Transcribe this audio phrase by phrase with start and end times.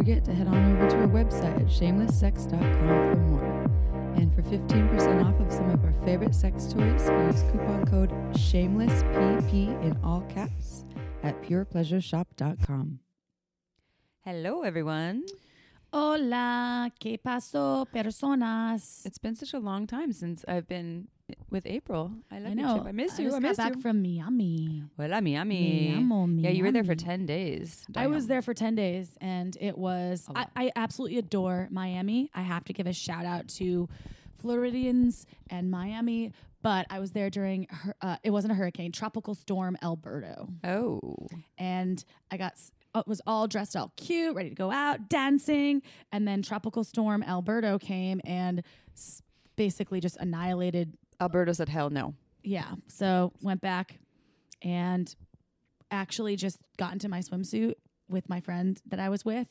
[0.00, 3.44] Forget to head on over to our website at shamelesssex.com for more.
[4.16, 9.52] And for 15% off of some of our favorite sex toys, use coupon code SHAMELESSPP
[9.82, 10.86] in all caps
[11.22, 13.00] at purepleasureshop.com.
[14.24, 15.24] Hello, everyone.
[15.92, 19.04] Hola, ¿qué pasó, personas?
[19.04, 21.08] It's been such a long time since I've been
[21.50, 22.12] with April.
[22.30, 22.78] I love I you, know.
[22.78, 22.86] Chip.
[22.86, 23.34] I miss I you.
[23.34, 23.80] I got back you.
[23.82, 24.84] from Miami.
[24.96, 25.90] Hola, Miami.
[25.90, 27.84] Mi amo, Yeah, you were there for 10 days.
[27.96, 30.46] I was there for 10 days and it was, A I.
[30.56, 32.30] I absolutely adore Miami.
[32.34, 33.88] I have to give a shout out to
[34.40, 37.66] Floridians and Miami, but I was there during,
[38.00, 40.48] uh, it wasn't a hurricane, Tropical Storm Alberto.
[40.64, 41.00] Oh.
[41.58, 42.54] And I got,
[42.94, 45.82] uh, was all dressed all cute, ready to go out, dancing.
[46.12, 48.62] And then Tropical Storm Alberto came and
[48.94, 49.22] s-
[49.56, 52.14] basically just annihilated Alberto said, hell no.
[52.42, 52.72] yeah.
[52.88, 53.98] So went back
[54.62, 55.14] and
[55.90, 57.74] actually just got into my swimsuit
[58.08, 59.46] with my friend that I was with.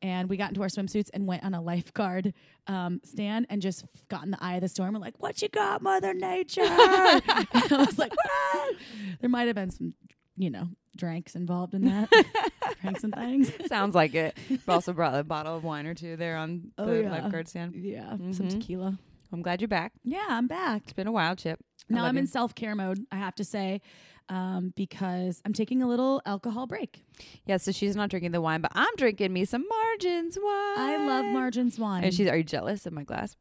[0.00, 2.32] And we got into our swimsuits and went on a lifeguard
[2.68, 4.94] um, stand and just got in the eye of the storm.
[4.94, 6.60] We're like, what you got, Mother Nature?
[6.64, 8.76] I was like, what?
[9.20, 9.94] There might have been some,
[10.36, 12.08] you know, drinks involved in that.
[12.80, 13.50] drinks and things.
[13.66, 14.38] Sounds like it.
[14.48, 17.10] We also brought a bottle of wine or two there on Oh, the yeah.
[17.10, 17.74] lifeguard stand.
[17.74, 18.10] Yeah.
[18.10, 18.50] Some Mhm.
[18.50, 18.98] tequila.
[19.32, 19.92] I'm glad you're back.
[20.04, 20.82] Yeah, I'm back.
[20.84, 21.58] It's been a while, Chip.
[21.90, 23.80] I Now I'm in self care mode, I have to say,
[24.28, 27.04] um, because I'm taking a little alcohol break.
[27.46, 30.78] Yeah, so she's not drinking the wine, but I'm drinking me some Margins wine.
[30.78, 32.04] I love Margins wine.
[32.04, 33.36] And she's, are you jealous of my glass?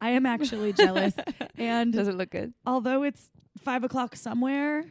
[0.00, 1.14] I am actually jealous.
[1.58, 2.54] And Does it look good?
[2.66, 4.84] although it's five o'clock somewhere,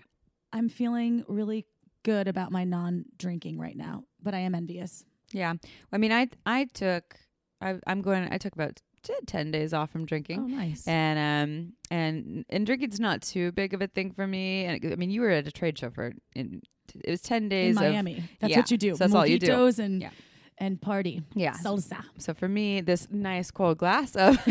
[0.54, 1.66] I'm feeling really
[2.04, 5.04] good about my non drinking right now, but I am envious.
[5.32, 5.54] Yeah.
[5.92, 7.16] I mean, I I took
[7.62, 8.28] I, I'm going.
[8.32, 10.40] I took about t- ten days off from drinking.
[10.40, 10.88] Oh, nice.
[10.88, 14.66] And um and and drinking's not too big of a thing for me.
[14.66, 16.62] And I mean, you were at a trade show for in
[17.04, 18.24] it was ten In days of Miami.
[18.40, 18.92] That's yeah, what you do.
[18.92, 19.68] so that's all you do.
[19.78, 20.10] And, Yeah.
[20.58, 21.22] and party.
[21.36, 21.54] yeah.
[21.54, 22.04] Salsa.
[22.18, 24.38] So for me, this nice cold glass of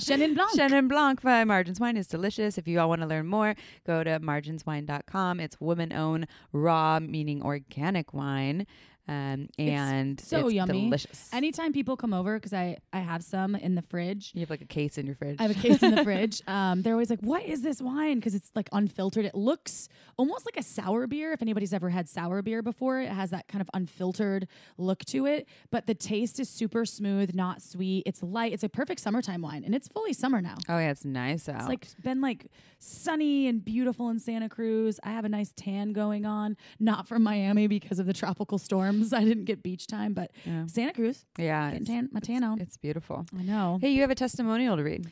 [0.00, 0.52] Chenin Blanc.
[0.56, 2.56] Chenin Blanc by Margins Wine is delicious.
[2.56, 3.54] If you all want to learn more,
[3.86, 5.40] go to marginswine.com.
[5.40, 8.66] It's woman owned, raw, meaning organic wine.
[9.08, 10.84] Um, and so it's yummy.
[10.84, 11.30] delicious.
[11.32, 14.62] Anytime people come over, because I, I have some in the fridge, you have like
[14.62, 15.36] a case in your fridge.
[15.38, 16.42] I have a case in the fridge.
[16.48, 19.24] Um, they're always like, "What is this wine?" Because it's like unfiltered.
[19.24, 21.32] It looks almost like a sour beer.
[21.32, 25.26] If anybody's ever had sour beer before, it has that kind of unfiltered look to
[25.26, 25.46] it.
[25.70, 28.02] But the taste is super smooth, not sweet.
[28.06, 28.52] It's light.
[28.52, 30.56] It's a perfect summertime wine, and it's fully summer now.
[30.68, 31.56] oh yeah, it's nice out.
[31.60, 32.46] It's like been like
[32.78, 34.98] sunny and beautiful in Santa Cruz.
[35.04, 38.58] I have a nice tan going on, not from Miami because of the tropical
[38.96, 39.12] storms.
[39.12, 42.60] I didn't get beach time, but yeah, Santa Cruz, yeah getting tan, my tan on.
[42.60, 43.26] it's beautiful.
[43.38, 43.78] I know.
[43.80, 45.10] Hey, you have a testimonial to read.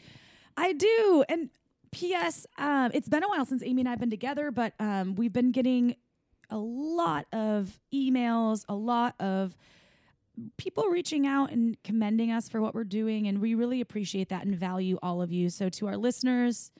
[0.56, 1.24] I do.
[1.28, 1.50] And
[1.92, 2.46] P.S.
[2.58, 5.52] Um, it's been a while since Amy and I've been together, but um, we've been
[5.52, 5.96] getting
[6.50, 9.56] a lot of emails, a lot of
[10.56, 13.28] people reaching out and commending us for what we're doing.
[13.28, 15.50] And we really appreciate that and value all of you.
[15.50, 16.70] So, to our listeners,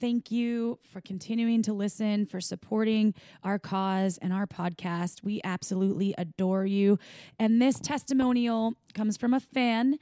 [0.00, 5.22] thank you for continuing to listen, for supporting our cause and our podcast.
[5.22, 6.98] We absolutely adore you.
[7.38, 9.98] And this testimonial comes from a fan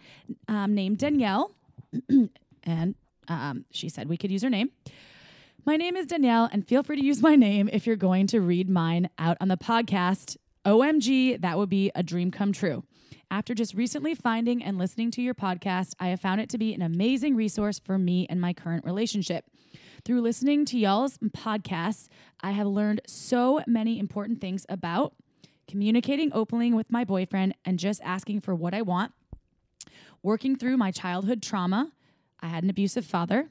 [0.49, 1.55] um, named Danielle.
[2.65, 2.95] and
[3.29, 4.71] um, she said we could use her name.
[5.67, 8.41] My name is Danielle, and feel free to use my name if you're going to
[8.41, 10.37] read mine out on the podcast.
[10.67, 12.85] OMG, that would be a dream come true.
[13.31, 16.75] After just recently finding and listening to your podcast, I have found it to be
[16.75, 19.47] an amazing resource for me and my current relationship.
[20.05, 22.09] Through listening to y'all's podcasts,
[22.43, 25.15] I have learned so many important things about
[25.67, 29.13] communicating openly with my boyfriend and just asking for what I want,
[30.23, 31.93] working through my childhood trauma.
[32.41, 33.49] I had an abusive father.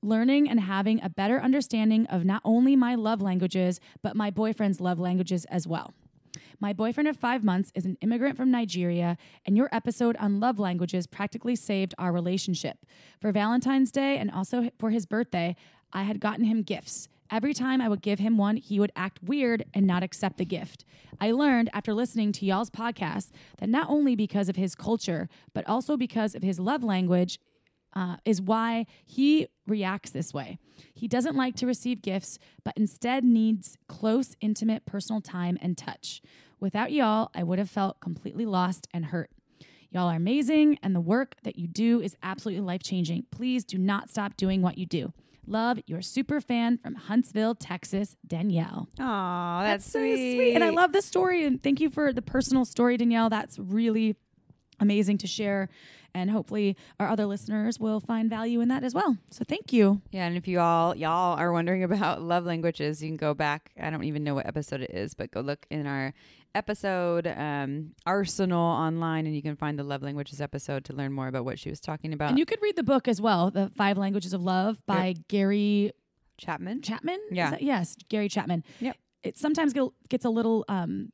[0.00, 4.80] Learning and having a better understanding of not only my love languages, but my boyfriend's
[4.80, 5.92] love languages as well.
[6.60, 9.16] My boyfriend of five months is an immigrant from Nigeria,
[9.46, 12.84] and your episode on love languages practically saved our relationship.
[13.20, 15.54] For Valentine's Day and also for his birthday,
[15.92, 17.08] I had gotten him gifts.
[17.30, 20.44] Every time I would give him one, he would act weird and not accept the
[20.44, 20.84] gift.
[21.20, 25.68] I learned after listening to y'all's podcast that not only because of his culture, but
[25.68, 27.38] also because of his love language,
[27.94, 30.58] uh, is why he reacts this way.
[30.94, 36.20] He doesn't like to receive gifts, but instead needs close, intimate, personal time and touch.
[36.60, 39.30] Without y'all, I would have felt completely lost and hurt.
[39.90, 43.24] Y'all are amazing, and the work that you do is absolutely life changing.
[43.30, 45.12] Please do not stop doing what you do.
[45.46, 48.86] Love your super fan from Huntsville, Texas, Danielle.
[49.00, 50.52] Oh, that's, so sweet.
[50.54, 51.46] And I love this story.
[51.46, 53.30] And thank you for the personal story, Danielle.
[53.30, 54.16] That's really
[54.78, 55.70] amazing to share.
[56.14, 59.16] And hopefully our other listeners will find value in that as well.
[59.30, 60.02] So thank you.
[60.10, 63.72] Yeah, and if you all y'all are wondering about love languages, you can go back.
[63.80, 66.12] I don't even know what episode it is, but go look in our
[66.54, 71.28] episode um, arsenal online, and you can find the love languages episode to learn more
[71.28, 72.30] about what she was talking about.
[72.30, 75.92] And you could read the book as well, The Five Languages of Love by Gary
[76.38, 76.82] Chapman.
[76.82, 77.20] Chapman.
[77.30, 77.50] Yeah.
[77.50, 78.64] that- yes, Gary Chapman.
[78.80, 78.96] Yep.
[79.24, 79.74] It sometimes
[80.08, 81.12] gets a little um,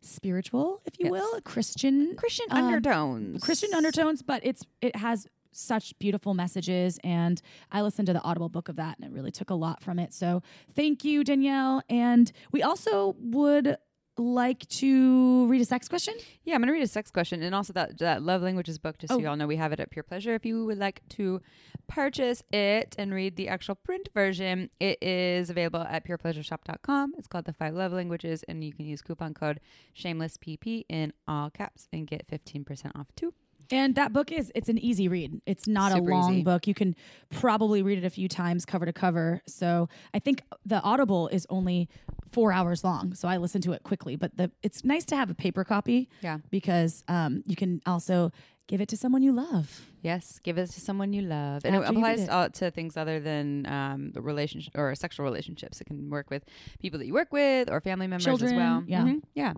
[0.00, 1.10] spiritual, if you Yes.
[1.12, 3.42] will, Christian Christian um, undertones.
[3.42, 8.48] Christian undertones, but it's it has such beautiful messages and I listened to the audible
[8.48, 10.14] book of that and it really took a lot from it.
[10.14, 10.42] So
[10.74, 13.76] thank you Danielle and we also would
[14.18, 16.14] like to read a sex question.
[16.44, 18.98] Yeah, I'm gonna read a sex question and also that that love languages book.
[18.98, 19.20] Just so Oh.
[19.20, 20.34] you all know, we have it at Pure Pleasure.
[20.34, 21.40] If you would like to
[21.88, 27.14] purchase it and read the actual print version, it is available at purepleasureshop.com.
[27.16, 29.60] It's called the Five Love Languages, and you can use coupon code
[29.96, 33.32] ShamelessPP in all caps and get 15% off too.
[33.72, 35.40] And that book is it's an easy read.
[35.46, 36.42] It's not Super a long easy.
[36.42, 36.66] book.
[36.66, 36.94] You can
[37.30, 39.40] probably read it a few times cover to cover.
[39.46, 41.88] So I think the Audible is only
[42.30, 43.14] four hours long.
[43.14, 44.14] So I listen to it quickly.
[44.16, 46.38] But the it's nice to have a paper copy Yeah.
[46.50, 48.30] because um, you can also
[48.66, 49.82] give it to someone you love.
[50.02, 52.30] Yes, give it to someone you love, and it After read applies it.
[52.30, 55.80] uh, to things other than um, the relationship or sexual relationships.
[55.80, 56.44] It can work with
[56.80, 58.82] people that you work with or family members as well.
[58.86, 59.02] yeah.
[59.04, 59.52] Mhm, yeah.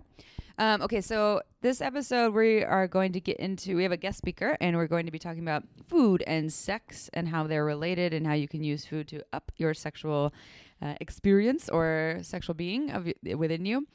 [0.57, 3.75] Um, okay, so this episode we are going to get into.
[3.75, 7.09] We have a guest speaker, and we're going to be talking about food and sex
[7.13, 10.33] and how they're related, and how you can use food to up your sexual
[10.81, 13.85] uh, experience or sexual being of within you.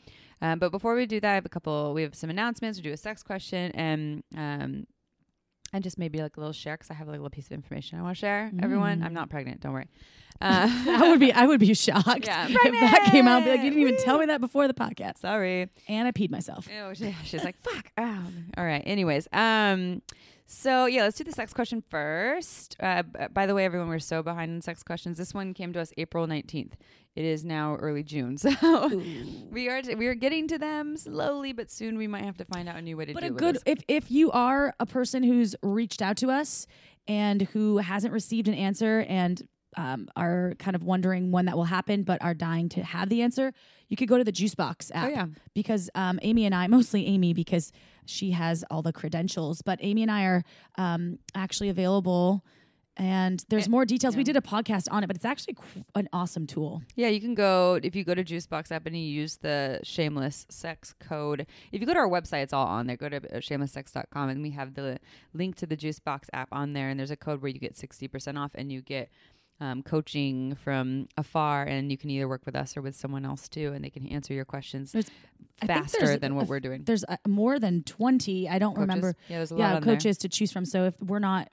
[0.42, 1.94] Um, but before we do that, I have a couple.
[1.94, 2.78] We have some announcements.
[2.78, 4.86] We do a sex question, and um,
[5.72, 7.52] and just maybe like a little share because I have like a little piece of
[7.52, 8.50] information I want to share.
[8.62, 9.14] Everyone, I'm Mm.
[9.14, 9.60] not pregnant.
[9.60, 9.88] Don't worry.
[10.42, 13.44] Uh, I would be I would be shocked Yeah, if that came out.
[13.44, 15.18] Be like, you didn't even tell me that before the podcast.
[15.18, 15.68] sorry.
[15.86, 16.66] And I peed myself.
[16.66, 17.90] Ew, she- she's like, fuck.
[17.98, 18.22] Oh.
[18.56, 18.82] All right.
[18.86, 20.00] Anyways, um,
[20.46, 22.74] so yeah, let's do the sex question first.
[22.80, 25.18] Uh, b- by the way, everyone, we're so behind in sex questions.
[25.18, 26.74] This one came to us April nineteenth.
[27.16, 28.50] It is now early June, so
[29.50, 32.44] we are t- we are getting to them slowly, but soon we might have to
[32.44, 33.62] find out a new way to But do a good this.
[33.66, 36.66] if if you are a person who's reached out to us
[37.08, 39.42] and who hasn't received an answer and
[39.76, 43.22] um, are kind of wondering when that will happen, but are dying to have the
[43.22, 43.52] answer,
[43.88, 45.06] you could go to the Juicebox app.
[45.06, 47.72] Oh yeah, because um, Amy and I, mostly Amy, because
[48.06, 50.42] she has all the credentials, but Amy and I are
[50.78, 52.44] um, actually available.
[52.96, 54.16] And there's Eh, more details.
[54.16, 56.82] We did a podcast on it, but it's actually qu- an awesome tool.
[56.96, 60.46] Yeah, you can go if you go to Juicebox app and you use the shameless
[60.50, 61.46] sex code.
[61.72, 62.96] If you go to our website, it's all on there.
[62.96, 64.98] Go to uh, shamelesssex.com and we have the
[65.32, 66.88] link to the Juicebox app on there.
[66.90, 69.08] And there's a code where you get 60% off and you get
[69.60, 71.62] um, coaching from afar.
[71.64, 73.72] And you can either work with us or with someone else too.
[73.72, 75.10] And they can answer your questions There's-
[75.66, 76.82] faster than what f- we're doing.
[76.84, 78.48] There's uh, more than 20.
[78.48, 78.80] I don't Coaches.
[78.80, 79.16] remember.
[79.28, 79.94] Yeah, there's a lot Yeah, on there.
[79.94, 80.64] coaches to choose from.
[80.64, 81.48] So if we're not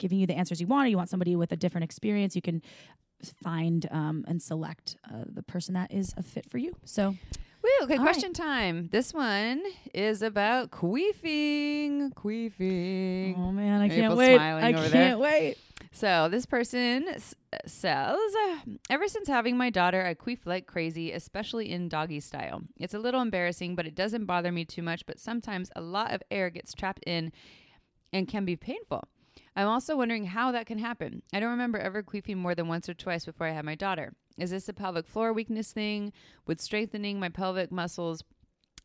[0.00, 2.42] giving you the answers you want, or you want somebody with a different experience, you
[2.42, 2.62] can
[3.42, 6.74] find um, and select uh, the person that is a fit for you.
[6.84, 7.16] So
[7.62, 8.88] Woo, okay, All question time.
[8.90, 9.62] This one
[9.92, 12.12] is about queefing.
[12.14, 13.38] Queefing.
[13.38, 14.38] Oh man, I can't wait.
[14.38, 15.18] I can't there.
[15.18, 15.58] wait.
[15.92, 17.34] So this person s-
[17.66, 18.16] says,
[18.88, 22.62] ever since having my daughter, I queef like crazy, especially in doggy style.
[22.78, 25.04] It's a little embarrassing, but it doesn't bother me too much.
[25.04, 27.32] But sometimes a lot of air gets trapped in
[28.12, 29.04] and can be painful.
[29.56, 31.22] I'm also wondering how that can happen.
[31.32, 34.14] I don't remember ever queefing more than once or twice before I had my daughter.
[34.38, 36.12] Is this a pelvic floor weakness thing?
[36.46, 38.22] Would strengthening my pelvic muscles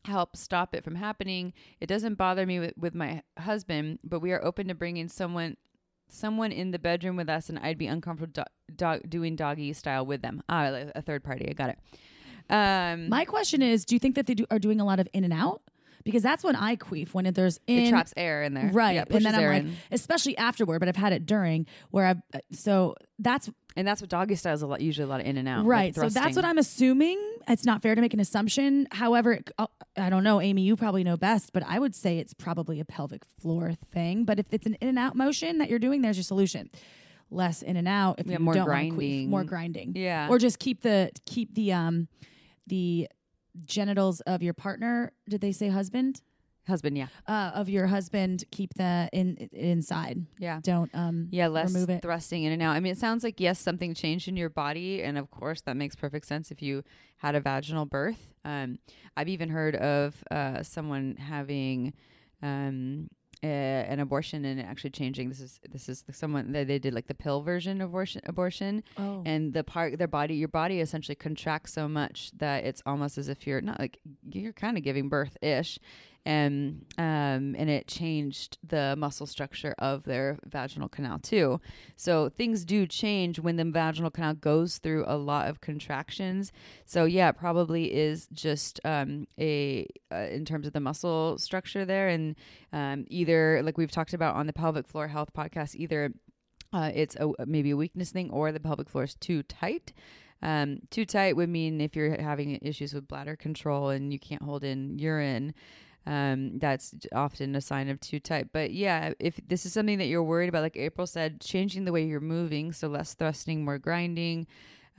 [0.04, 1.52] help stop it from happening?
[1.80, 5.56] It doesn't bother me with, with my husband, but we are open to bringing someone
[6.08, 10.06] someone in the bedroom with us, and I'd be uncomfortable do- do- doing doggy style
[10.06, 10.40] with them.
[10.48, 11.48] Ah, a third party.
[11.48, 11.78] I got it.
[12.48, 15.08] Um, My question is, do you think that they do, are doing a lot of
[15.12, 15.62] in and out?
[16.06, 19.04] Because that's when I queef when there's in it traps air in there, right, Yeah,
[19.10, 19.76] and then I'm like, in.
[19.90, 20.78] especially afterward.
[20.78, 24.54] But I've had it during where I've uh, so that's and that's what doggy style
[24.54, 24.80] is a lot.
[24.80, 25.94] Usually a lot of in and out, like right.
[25.96, 27.20] so that's what I'm assuming.
[27.48, 28.86] It's not fair to make an assumption.
[28.92, 30.62] However, it, uh, I don't know, Amy.
[30.62, 34.24] You probably know best, but I would say it's probably a pelvic floor thing.
[34.24, 36.70] But if it's an in and out motion that you're doing, there's your solution.
[37.30, 38.20] Less in and out.
[38.20, 39.30] If Yeah, you more don't wanna queef, grinding.
[39.30, 39.92] more grinding.
[39.96, 40.28] Yeah.
[40.30, 42.06] or just keep the keep the um
[42.68, 43.08] the
[43.64, 45.12] genitals of your partner.
[45.28, 46.20] Did they say husband?
[46.66, 46.98] husband.
[46.98, 48.42] Yeah, uh, of your husband.
[48.50, 50.26] Keep the in inside.
[50.38, 50.58] yeah.
[50.62, 52.02] Don't um Yeah, less remove it.
[52.02, 52.74] thrusting in and out.
[52.74, 55.76] I mean, it sounds like yes, something changed in your body, and of course that
[55.76, 56.82] makes perfect sense if you
[57.18, 58.34] had a vaginal birth.
[58.44, 58.78] Um,
[59.16, 61.92] I've even heard of uh, someone having
[62.42, 63.08] um,
[63.42, 63.46] a,
[63.88, 65.28] an abortion and actually changing.
[65.28, 68.82] This is this is someone that they did like the pill version of abortion, abortion,
[68.96, 69.22] oh.
[69.24, 73.28] And the part their body, your body essentially contracts so much that it's almost as
[73.28, 73.98] if you're not like
[74.30, 75.78] you're kind of giving birth ish
[76.26, 81.60] and um, and it changed the muscle structure of their vaginal canal too.
[81.94, 86.52] So things do change when the vaginal canal goes through a lot of contractions.
[86.84, 91.84] So yeah, it probably is just um, a uh, in terms of the muscle structure
[91.84, 92.34] there, and
[92.72, 96.12] um, either like we've talked about on the pelvic floor health podcast, either
[96.72, 99.92] uh, it's a maybe a weakness thing or the pelvic floor is too tight.
[100.42, 104.42] Um, too tight would mean if you're having issues with bladder control and you can't
[104.42, 105.54] hold in urine,
[106.06, 108.48] um, that's often a sign of too tight.
[108.52, 111.92] But yeah, if this is something that you're worried about, like April said, changing the
[111.92, 114.46] way you're moving, so less thrusting, more grinding,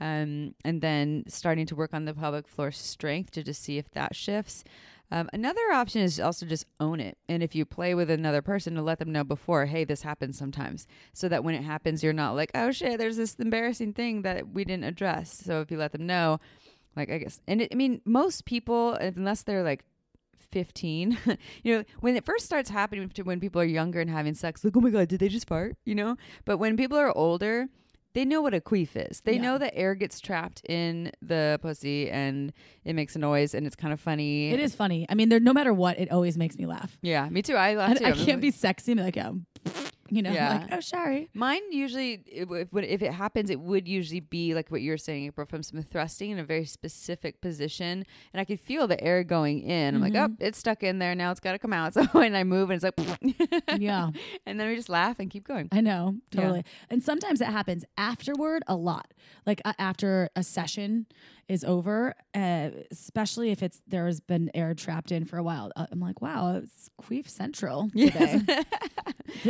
[0.00, 3.90] um, and then starting to work on the pelvic floor strength to just see if
[3.92, 4.64] that shifts.
[5.10, 7.16] Um, another option is also just own it.
[7.28, 10.36] And if you play with another person to let them know before, hey, this happens
[10.36, 10.86] sometimes.
[11.14, 14.48] So that when it happens, you're not like, oh shit, there's this embarrassing thing that
[14.48, 15.32] we didn't address.
[15.32, 16.40] So if you let them know,
[16.94, 19.84] like, I guess, and it, I mean, most people, unless they're like
[20.52, 21.18] 15,
[21.62, 24.64] you know, when it first starts happening to when people are younger and having sex,
[24.64, 25.76] like, oh my God, did they just fart?
[25.84, 26.16] You know?
[26.44, 27.66] But when people are older,
[28.14, 29.20] they know what a queef is.
[29.20, 29.42] They Yeah.
[29.42, 32.52] know that air gets trapped in the pussy and
[32.84, 34.50] it makes a noise and it's kind of funny.
[34.50, 35.06] it is funny.
[35.08, 36.96] I mean, there no matter what, it always makes me laugh.
[37.02, 37.54] Yeah, me too.
[37.54, 38.04] I laugh And too.
[38.06, 39.32] I can't be sexy and be like, yeah,
[40.10, 40.58] you know, Yeah.
[40.58, 41.28] like, oh, sorry.
[41.34, 45.46] Mine usually, if, if it happens, it would usually be like what you're saying, April,
[45.46, 49.60] from some thrusting in a very specific position, and I could feel the air going
[49.62, 49.94] in.
[49.94, 50.30] I'm like, Mhm.
[50.32, 51.14] oh, it's stuck in there.
[51.14, 51.94] Now it's got to come out.
[51.98, 54.10] So when I move, and it's like, Yeah.
[54.46, 55.68] and then we just laugh and keep going.
[55.72, 56.40] I know, Yeah.
[56.40, 56.64] totally.
[56.90, 59.12] And sometimes it happens afterward a lot.
[59.46, 61.06] Like uh, after a session
[61.48, 65.72] is over, uh, especially if it's there's been air trapped in for a while.
[65.74, 68.42] Uh, I'm like, wow, it's Queef Central today.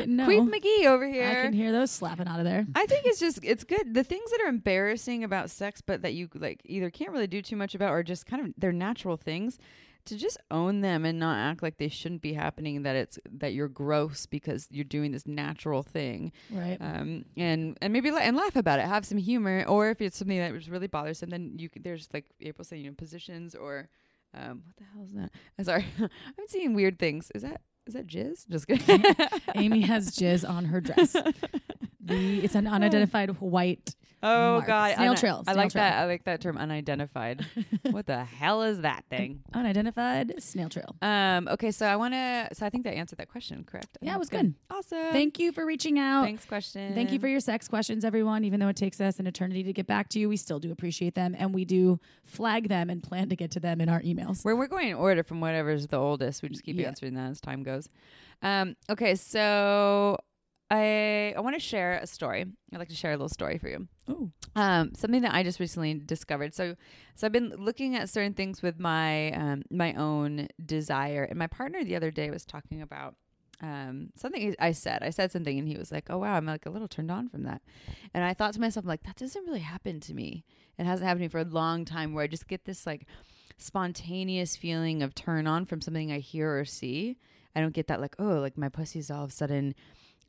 [0.07, 0.26] Know.
[0.26, 1.26] Queef McGee over here.
[1.26, 2.67] I can hear those slapping out of there.
[2.75, 3.95] I think it's just it's good.
[3.95, 7.43] The things that are embarrassing about sex, but that you like either can't really do
[7.43, 9.59] too much about, or just kind of they're natural things,
[10.09, 12.83] to just own them and not act like they shouldn't be happening.
[12.83, 16.77] That it's that you're gross because you're doing this natural thing, Right.
[16.81, 20.17] um, and and maybe la- and laugh about it, have some humor, or if it's
[20.19, 23.55] something that was really bothersome, then you could, there's like April saying, you know, positions
[23.55, 23.88] or.
[24.35, 25.31] Um, what the hell is that?
[25.59, 27.33] I'm sorry, I'm seeing weird things.
[27.35, 28.47] Is that is that jizz?
[28.47, 29.03] Just kidding.
[29.55, 31.17] Amy has jizz on her dress.
[32.00, 33.95] The, it's an unidentified white.
[34.23, 34.67] Oh mark.
[34.67, 35.85] God, Snail Uni- trail, I snail like trail.
[35.85, 35.99] that.
[35.99, 37.47] I like that term, unidentified.
[37.91, 39.43] what the hell is that thing?
[39.55, 40.97] Unidentified snail trail.
[41.03, 41.47] Um.
[41.49, 42.49] Okay, so I want to.
[42.53, 43.97] So I think that answered that question, correct?
[44.03, 44.55] I Yeah, it was it's good.
[44.71, 45.13] Awesome.
[45.13, 46.25] Thank you for reaching out.
[46.25, 46.95] Thanks, question.
[46.95, 48.45] Thank you for your sex questions, everyone.
[48.45, 50.73] Even though it takes us an eternity to get back to you, we still do
[50.73, 54.01] appreciate them and we do flag them and plan to get to them in our
[54.03, 54.45] emails.
[54.45, 56.43] We're we're going in order from whatever's the oldest.
[56.43, 56.89] We just keep Yeah.
[56.89, 57.89] answering that as time goes.
[58.43, 58.75] Um.
[58.91, 60.19] Okay, so
[60.71, 62.45] I I want to share a story.
[62.73, 63.87] I'd like to share a little story for you.
[64.09, 66.55] Oh, um, something that I just recently discovered.
[66.55, 66.77] So,
[67.15, 71.47] so I've been looking at certain things with my um, my own desire, and my
[71.47, 73.17] partner the other day was talking about
[73.61, 75.03] um, something I said.
[75.03, 77.29] I said something, and he was like, "Oh wow, I'm like a little turned on
[77.29, 77.61] from that."
[78.15, 80.45] And I thought to myself, like, that doesn't really happen to me.
[80.79, 83.07] It hasn't happened to me for a long time, where I just get this like
[83.59, 87.17] spontaneous feeling of turn on from something I hear or see.
[87.55, 89.75] I don't get that like, oh, like my pussy's all of a sudden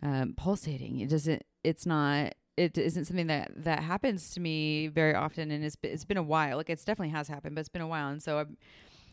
[0.01, 1.00] um, pulsating.
[1.00, 1.43] It doesn't.
[1.63, 2.33] It's not.
[2.59, 6.23] It isn't something that that happens to me very often, and it's it's been a
[6.23, 6.57] while.
[6.57, 8.49] Like it's definitely has happened, but it's been a while, and so I've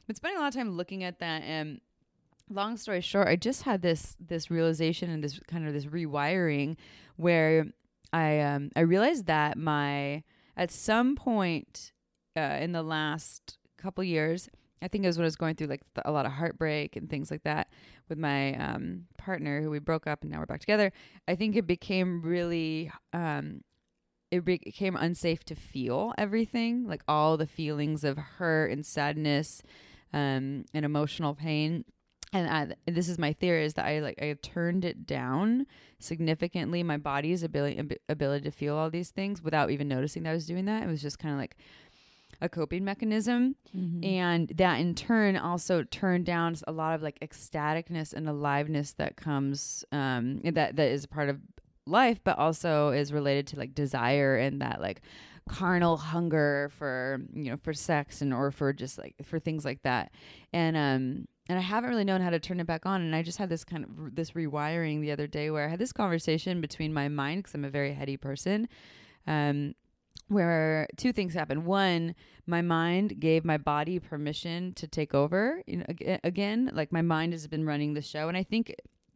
[0.07, 1.43] been spending a lot of time looking at that.
[1.43, 1.81] And
[2.51, 6.77] long story short, I just had this this realization and this kind of this rewiring
[7.17, 7.67] where
[8.13, 10.25] I um I realized that my
[10.57, 11.93] at some point
[12.37, 14.49] uh, in the last couple years,
[14.83, 17.09] I think it was when I was going through like a lot of heartbreak and
[17.09, 17.69] things like that
[18.09, 20.93] with my um, partner who we broke up and now we're back together.
[21.27, 23.63] I think it became really um,
[24.31, 29.63] it became unsafe to feel everything, like all the feelings of hurt and sadness
[30.13, 31.85] um, and emotional pain.
[32.33, 35.67] And I, this is my theory is that I like I turned it down
[36.01, 36.83] significantly.
[36.83, 40.35] My body's ability ab- ability to feel all these things without even noticing that I
[40.35, 40.83] was doing that.
[40.83, 41.57] It was just kind of like
[42.41, 44.05] a coping mechanism Mm-hmm.
[44.05, 49.17] and that in turn also turned down a lot of like ecstaticness and aliveness that
[49.17, 51.41] comes um that that is part of
[51.87, 55.01] life but also is related to like desire and that like
[55.49, 59.83] carnal hunger for you know for sex and or for just like for things like
[59.83, 60.11] that
[60.53, 63.01] and um and I haven't really known how to turn it back on.
[63.03, 65.79] And I just had this kind of this rewiring the other day where I had
[65.79, 68.69] this conversation between my mind because I'm a very heady person.
[69.29, 69.77] Um,
[70.29, 71.65] where two things happened.
[71.65, 72.15] One,
[72.47, 76.71] my mind gave my body permission to take over you know, again.
[76.73, 78.75] Like my mind has been running the show, and I think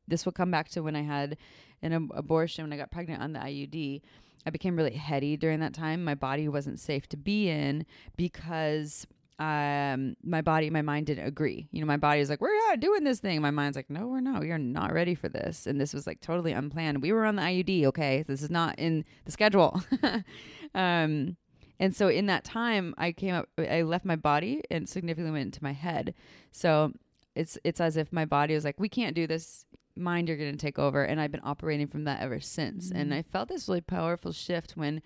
[0.08, 1.36] this will come back to when I had
[1.82, 4.02] an ab- abortion when I got pregnant on the IUD.
[4.46, 6.02] I became really heady during that time.
[6.02, 7.84] My body wasn't safe to be in
[8.16, 9.06] because
[9.40, 11.66] um, my body, my mind didn't agree.
[11.72, 14.06] You know, my body was like, "We're not doing this thing." My mind's like, "No,
[14.06, 14.42] we're not.
[14.42, 17.00] We are not ready for this." And this was like totally unplanned.
[17.00, 17.86] We were on the IUD.
[17.86, 19.82] Okay, this is not in the schedule.
[20.74, 21.38] um,
[21.78, 23.48] and so in that time, I came up.
[23.56, 26.12] I left my body and significantly went into my head.
[26.52, 26.92] So
[27.34, 29.64] it's it's as if my body was like, "We can't do this."
[29.96, 31.02] Mind, you're going to take over.
[31.02, 32.88] And I've been operating from that ever since.
[32.88, 32.98] Mm-hmm.
[32.98, 35.02] And I felt this really powerful shift when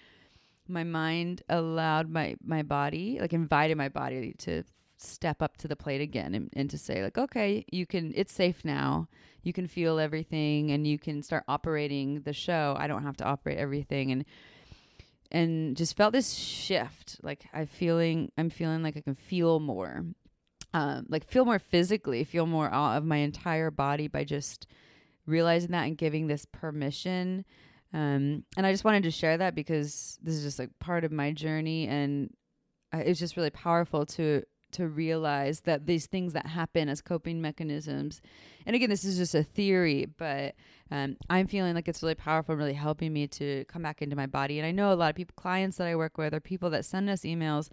[0.69, 4.63] my mind allowed my my body like invited my body to
[4.97, 8.33] step up to the plate again and, and to say like okay you can it's
[8.33, 9.09] safe now.
[9.43, 12.75] You can feel everything and you can start operating the show.
[12.79, 14.11] I don't have to operate everything.
[14.11, 14.25] And
[15.31, 20.05] and just felt this shift like i feeling i'm feeling like i can feel more
[20.73, 24.67] um like feel more physically feel more out of my entire body by just
[25.27, 27.45] realizing that and giving this permission
[27.95, 31.13] um, and I just wanted to share that because this is just like part of
[31.13, 32.35] my journey, and
[32.93, 37.41] uh, it's just really powerful to to realize that these things that happen as coping
[37.41, 38.21] mechanisms,
[38.67, 40.57] and again, this is just a theory, but
[40.91, 44.17] um, I'm feeling like it's really powerful, and really helping me to come back into
[44.17, 44.59] my body.
[44.59, 46.85] And I know a lot of people, clients that I work with, or people that
[46.85, 47.69] send us emails.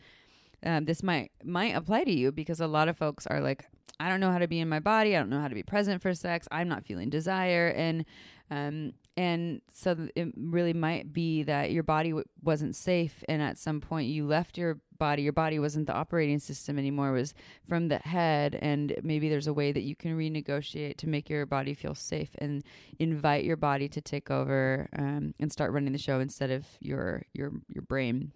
[0.64, 3.66] Um, this might might apply to you because a lot of folks are like,
[4.00, 5.16] I don't know how to be in my body.
[5.16, 6.48] I don't know how to be present for sex.
[6.52, 8.06] I'm not feeling desire, and
[8.52, 13.60] um, and so it really might be that your body w- wasn't safe and at
[13.60, 15.22] some point you left your body.
[15.22, 17.10] Your body wasn't the operating system anymore.
[17.10, 17.36] It was
[17.70, 21.46] from the head and maybe there's a way that you can renegotiate to make your
[21.46, 22.64] body feel safe and
[22.98, 27.22] invite your body to take over um, and start running the show instead of your
[27.36, 28.32] your your brain.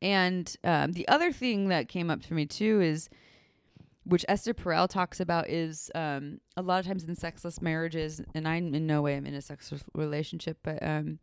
[0.00, 3.08] And um, the other thing that came up for me too is
[4.04, 8.48] which Esther Perel talks about is um, a lot of times in sexless marriages, and
[8.48, 11.18] I in no way am in a sexless relationship, but um,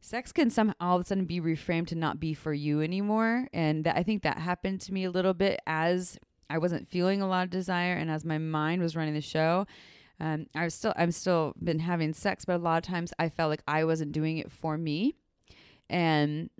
[0.00, 3.48] sex can somehow all of a sudden be reframed to not be for you anymore,
[3.52, 6.18] and I think that happened to me a little bit as
[6.50, 9.66] I wasn't feeling a lot of desire, and as my mind was running the show.
[10.20, 13.28] Um, I was still, I'm still been having sex, but a lot of times I
[13.28, 15.16] felt like I wasn't doing it for me,
[15.90, 16.50] and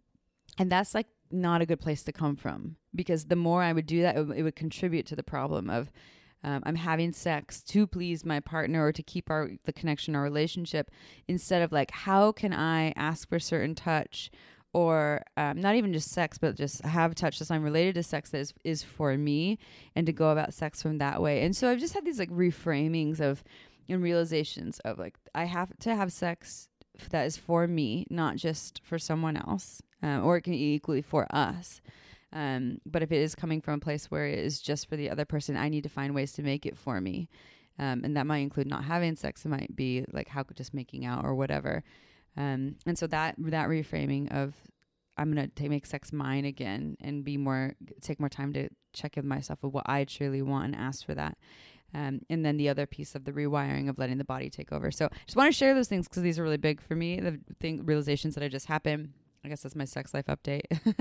[0.58, 3.86] and that's like not a good place to come from because the more I would
[3.86, 5.90] do that, it, it would contribute to the problem of
[6.44, 10.22] um, I'm having sex to please my partner or to keep our the connection, our
[10.22, 10.90] relationship,
[11.26, 14.30] instead of like how can I ask for certain touch
[14.74, 18.38] or um, not even just sex, but just have touch that's unrelated to sex that
[18.38, 19.58] is, is for me
[19.94, 21.44] and to go about sex from that way.
[21.44, 23.42] And so I've just had these like reframings of
[23.88, 26.68] and realizations of like I have to have sex
[27.10, 31.02] that is for me, not just for someone else um, or it can be equally
[31.02, 31.80] for us.
[32.32, 35.08] Um, but if it is coming from a place where it is just for the
[35.08, 37.28] other person, I need to find ways to make it for me.
[37.78, 39.44] Um, and that might include not having sex.
[39.44, 41.82] It might be like how just making out or whatever.
[42.36, 44.54] Um, and so that that reframing of
[45.16, 49.26] I'm gonna make sex mine again and be more take more time to check in
[49.26, 51.38] myself with what I truly want and ask for that.
[51.94, 54.90] Um, and then the other piece of the rewiring of letting the body take over.
[54.90, 57.20] So I just want to share those things because these are really big for me.
[57.20, 59.12] The thing realizations that I just happened
[59.44, 60.62] I guess that's my sex life update.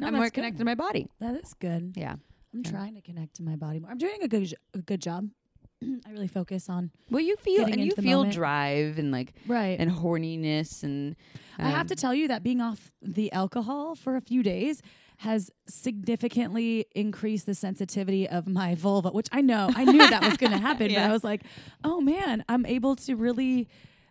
[0.00, 0.34] no, I'm more good.
[0.34, 1.08] connected to my body.
[1.20, 1.94] That is good.
[1.96, 2.14] Yeah.
[2.54, 2.70] I'm yeah.
[2.70, 3.90] trying to connect to my body more.
[3.90, 5.28] I'm doing a good a good job.
[5.82, 6.90] I really focus on.
[7.10, 8.34] Well, you feel and you feel moment.
[8.34, 11.14] drive and like right and horniness and.
[11.58, 14.42] Um, I have to um, tell you that being off the alcohol for a few
[14.42, 14.80] days
[15.18, 20.36] has significantly increased the sensitivity of my vulva, which I know I knew that was
[20.36, 21.02] going to happen, yeah.
[21.02, 21.42] but I was like,
[21.84, 23.68] oh man, I'm able to really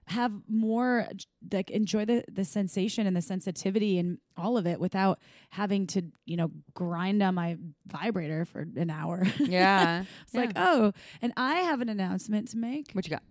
[0.08, 1.06] have more
[1.52, 6.02] like enjoy the the sensation and the sensitivity and all of it without having to
[6.26, 9.26] you know grind on my vibrator for an hour.
[9.40, 10.04] Yeah.
[10.24, 10.40] It's yeah.
[10.42, 12.92] like oh and i have an announcement to make.
[12.94, 13.24] What you got?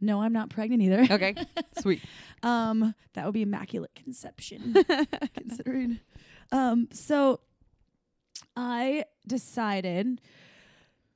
[0.00, 1.06] No i'm not pregnant either.
[1.10, 1.34] Okay
[1.80, 2.02] sweet.
[2.42, 4.74] Um that would be immaculate conception
[5.34, 6.00] considering.
[6.52, 7.40] Um so
[8.56, 10.20] i decided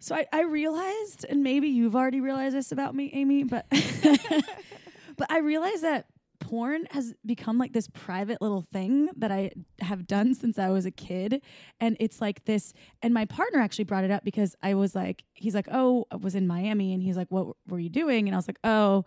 [0.01, 3.67] so I, I realized, and maybe you've already realized this about me, Amy, but
[5.17, 6.07] but I realized that
[6.41, 10.87] porn has become like this private little thing that I have done since I was
[10.87, 11.43] a kid.
[11.81, 12.73] And it's like this.
[13.03, 16.17] And my partner actually brought it up because I was like, he's like, oh, I
[16.17, 16.95] was in Miami.
[16.95, 18.29] And he's like, what were you doing?
[18.29, 19.05] And I was like, oh,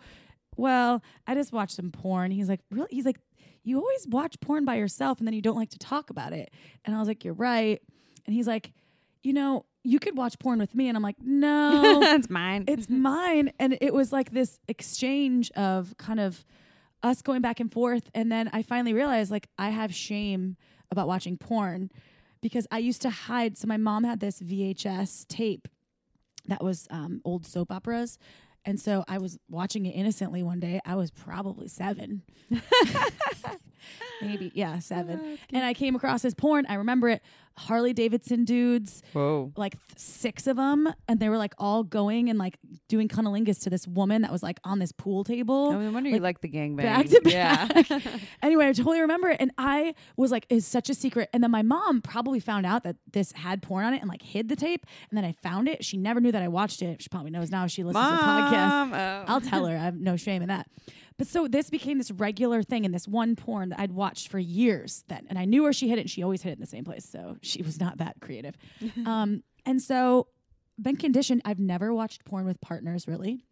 [0.58, 2.32] well, I just watched some porn.
[2.32, 2.90] He's like, really?
[2.92, 3.20] He's like,
[3.64, 6.52] you always watch porn by yourself and then you don't like to talk about it.
[6.84, 7.82] And I was like, you're right.
[8.26, 8.74] And he's like,
[9.24, 10.88] you know, you could watch porn with me.
[10.88, 12.66] And I'm like, no, That's mine.
[12.68, 13.52] it's mine.
[13.60, 16.46] And it was like this exchange of kind of
[17.04, 18.10] us going back and forth.
[18.14, 20.56] And then I finally realized like I have shame
[20.92, 21.90] about watching porn
[22.42, 23.58] because I used to hide.
[23.58, 25.68] So my mom had this VHS tape
[26.48, 28.18] that was um, old soap operas.
[28.66, 30.80] And so I was watching it innocently one day.
[30.86, 32.22] I was probably seven.
[34.22, 35.38] Maybe, yeah, oh, seven.
[35.52, 36.66] and I came across this porn.
[36.68, 37.22] I remember it
[37.58, 39.52] Harley Davidson dudes, Whoa.
[39.56, 40.92] like th- six of them.
[41.08, 44.42] And they were like all going and like doing cunnilingus to this woman that was
[44.42, 45.72] like on this pool table.
[45.72, 46.78] No wonder you like the gangbang.
[46.78, 48.00] back to Yeah.
[48.44, 49.38] anyway, I totally remember it.
[49.40, 51.30] And I was like, it's such a secret.
[51.34, 54.22] And then my mom probably found out that this had porn on it and like
[54.22, 54.86] hid the tape.
[55.10, 55.84] And then I found it.
[55.84, 57.02] She never knew that I watched it.
[57.02, 57.68] She probably knows now.
[57.68, 58.92] She listens to the podcast.
[58.94, 59.26] Oh.
[59.28, 59.76] I'll tell her.
[59.76, 60.68] I have no shame in that.
[61.22, 64.40] But so this became this regular thing in this one porn that I'd watched for
[64.40, 65.28] years then.
[65.30, 66.84] And I knew where she hid it and she always hid it in the same
[66.84, 67.06] place.
[67.08, 68.56] So she was not that creative.
[69.06, 70.30] um, and so
[70.82, 71.44] been conditioned.
[71.46, 73.46] I've never watched porn with partners really,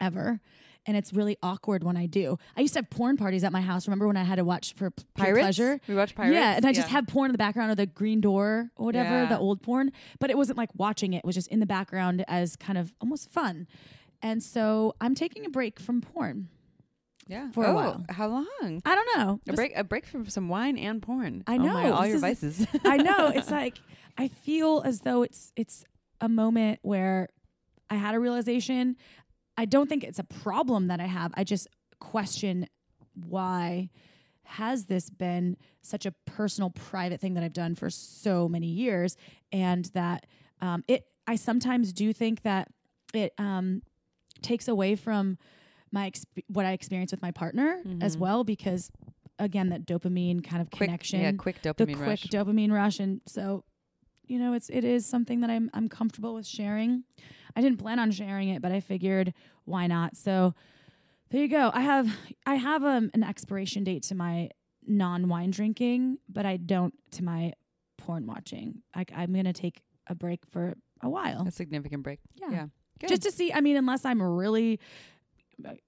[0.00, 0.38] ever.
[0.86, 2.38] And it's really awkward when I do.
[2.56, 3.88] I used to have porn parties at my house.
[3.88, 5.80] Remember when I had to watch for p- pleasure?
[5.88, 6.34] We watch Pirates?
[6.34, 6.92] Yeah, and I just Yeah.
[6.92, 9.26] had porn in the background or the green door or whatever, Yeah.
[9.26, 9.90] the old porn.
[10.20, 11.18] But it wasn't like watching it.
[11.18, 13.66] It was just in the background as kind of almost fun.
[14.22, 16.46] And so I'm taking a break from porn.
[17.32, 17.50] Yeah.
[17.50, 18.04] for a oh, while.
[18.08, 18.82] How long?
[18.84, 19.40] I don't know.
[19.42, 21.42] A Just- break, a break from some wine and porn.
[21.46, 22.66] I Oh my, know, all your is- vices.
[22.84, 23.28] I know.
[23.34, 23.78] It's like
[24.18, 25.84] I feel as though it's it's
[26.20, 27.28] a moment where
[27.90, 28.96] I had a realization.
[29.56, 31.32] I don't think it's a problem that I have.
[31.34, 31.66] I just
[31.98, 32.66] question
[33.14, 33.90] why
[34.44, 39.16] has this been such a personal private thing that I've done for so many years
[39.50, 40.26] and that
[40.60, 42.68] um, it I sometimes do think that
[43.14, 43.82] it um,
[44.42, 45.38] takes away from
[45.92, 48.20] my exp- what I experience with my partner as Mhm.
[48.20, 48.90] well because
[49.38, 52.22] again that dopamine kind of quick, connection Yeah, quick dopamine, the quick rush.
[52.24, 53.64] dopamine rush and so
[54.26, 57.04] you know it's it is something that I'm I'm comfortable with sharing.
[57.54, 60.16] I didn't plan on sharing it, but I figured why not.
[60.16, 60.54] So
[61.30, 61.70] there you go.
[61.74, 62.08] I have
[62.46, 64.50] I have um, an expiration date to my
[64.86, 67.52] non-wine drinking, but I don't to my
[67.98, 68.82] porn watching.
[68.94, 71.46] I, I'm going to take a break for a while.
[71.46, 72.20] a significant break.
[72.34, 72.50] Yeah.
[72.50, 72.66] yeah.
[73.00, 73.08] Good.
[73.08, 74.78] Just to see, I mean unless I'm really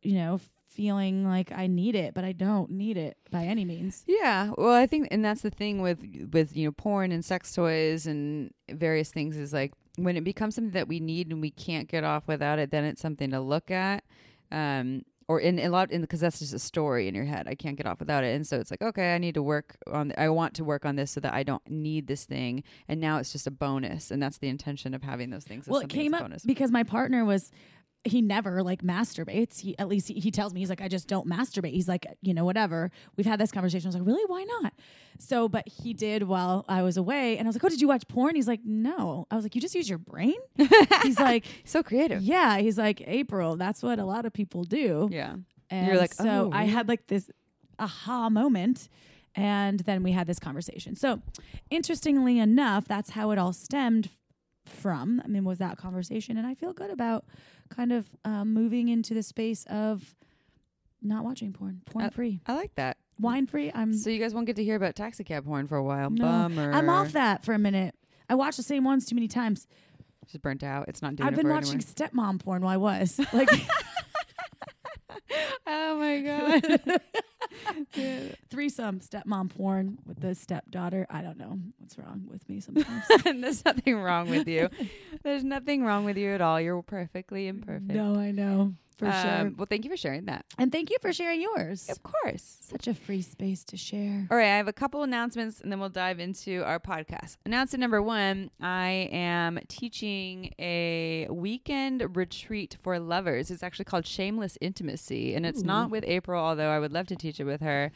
[0.03, 0.41] you know
[0.75, 4.03] feeling like I need it, but I don't need it by any means.
[4.07, 7.55] Yeah, well, I think, and that's the thing with with you know porn and sex
[7.55, 11.51] toys and various things is like when it becomes something that we need and we
[11.51, 14.05] can't get off without it, then it's something to look at.
[14.51, 17.49] Um, or in a lot, in because that's just a story in your head.
[17.49, 19.77] I can't get off without it, and so it's like, okay, I need to work
[19.91, 20.13] on.
[20.19, 23.19] I want to work on this so that I don't need this thing, and now
[23.19, 25.67] it's just a bonus, and that's the intention of having those things.
[25.67, 26.45] well, it came up bonus.
[26.45, 27.51] because my partner was
[28.05, 29.61] he never like masturbates.
[29.61, 31.73] He at least he, he tells me he's like I just don't masturbate.
[31.73, 32.91] He's like you know whatever.
[33.17, 33.87] We've had this conversation.
[33.87, 34.75] I was like really why not?
[35.19, 37.89] So but he did while I was away, and I was like oh did you
[37.89, 38.35] watch porn?
[38.35, 39.27] He's like no.
[39.31, 40.37] I was like you just use your brain.
[41.03, 42.23] he's like so creative.
[42.23, 42.59] yeah.
[42.59, 43.57] He's like April.
[43.57, 45.09] That's what a lot of people do.
[45.11, 45.37] Yeah.
[45.71, 47.31] And You're like, so "Oh, I had like this
[47.79, 48.89] aha moment.
[49.37, 50.95] And then we had this conversation.
[50.95, 51.21] So,
[51.69, 54.09] interestingly enough, that's how it all stemmed
[54.65, 55.21] from.
[55.25, 56.37] I mean, was that conversation.
[56.39, 57.25] And I feel good about
[57.71, 60.15] kind of um, moving into the space of
[61.03, 62.97] not watching porn, porn free, I like that.
[63.21, 63.71] wine free.
[63.75, 66.11] I'm So you guys won't get to hear about taxi cab porn for a while.
[66.11, 66.73] No, Bummer.
[66.73, 67.95] I'm off that for a minute.
[68.29, 69.67] I watched the same ones too many times.
[70.27, 70.89] Just burnt out.
[70.89, 72.33] It's not doing I've it been watching anymore.
[72.35, 73.51] stepmom porn while I was like
[75.67, 77.01] Oh my god.
[78.51, 81.07] threesome stepmom porn with the stepdaughter.
[81.11, 83.05] I don't know what's wrong with me sometimes.
[83.27, 84.69] And there's nothing wrong with you.
[85.25, 86.61] There's nothing wrong with you at all.
[86.61, 87.87] You're perfectly imperfect.
[87.93, 89.31] No, I know for sure.
[89.41, 90.45] Um, Well, thank you for sharing that.
[90.59, 91.89] And thank you for sharing yours.
[91.89, 92.59] Of course.
[92.61, 94.27] Such a free space to share.
[94.31, 97.37] All right, I have a couple announcements and then we'll dive into our podcast.
[97.45, 103.51] Announcement number one I am teaching a weekend retreat for lovers.
[103.51, 107.17] It's actually called Shameless Intimacy, and it's not with April, although I would love to
[107.17, 107.91] teach it with her.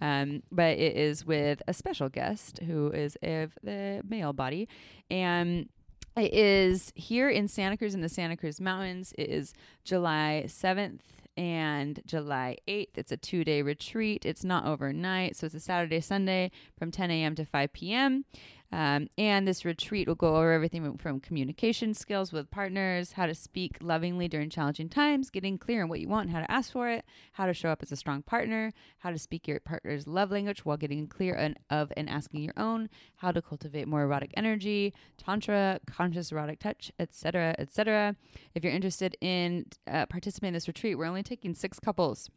[0.00, 4.68] Um, but it is with a special guest who is of the male body.
[5.08, 5.68] And
[6.16, 9.14] it is here in Santa Cruz in the Santa Cruz Mountains.
[9.16, 11.00] It is July 7th
[11.36, 12.96] and July 8th.
[12.96, 14.26] It's a two day retreat.
[14.26, 15.36] It's not overnight.
[15.36, 17.34] So it's a Saturday, Sunday from 10 a.m.
[17.36, 18.24] to 5 p.m.
[18.72, 23.34] Um, and this retreat will go over everything from communication skills with partners, how to
[23.34, 26.72] speak lovingly during challenging times, getting clear on what you want, and how to ask
[26.72, 30.06] for it, how to show up as a strong partner, how to speak your partner's
[30.06, 34.32] love language while getting clear of and asking your own, how to cultivate more erotic
[34.36, 38.16] energy, tantra, conscious erotic touch, etc., etc.
[38.54, 42.30] If you're interested in uh, participating in this retreat, we're only taking six couples.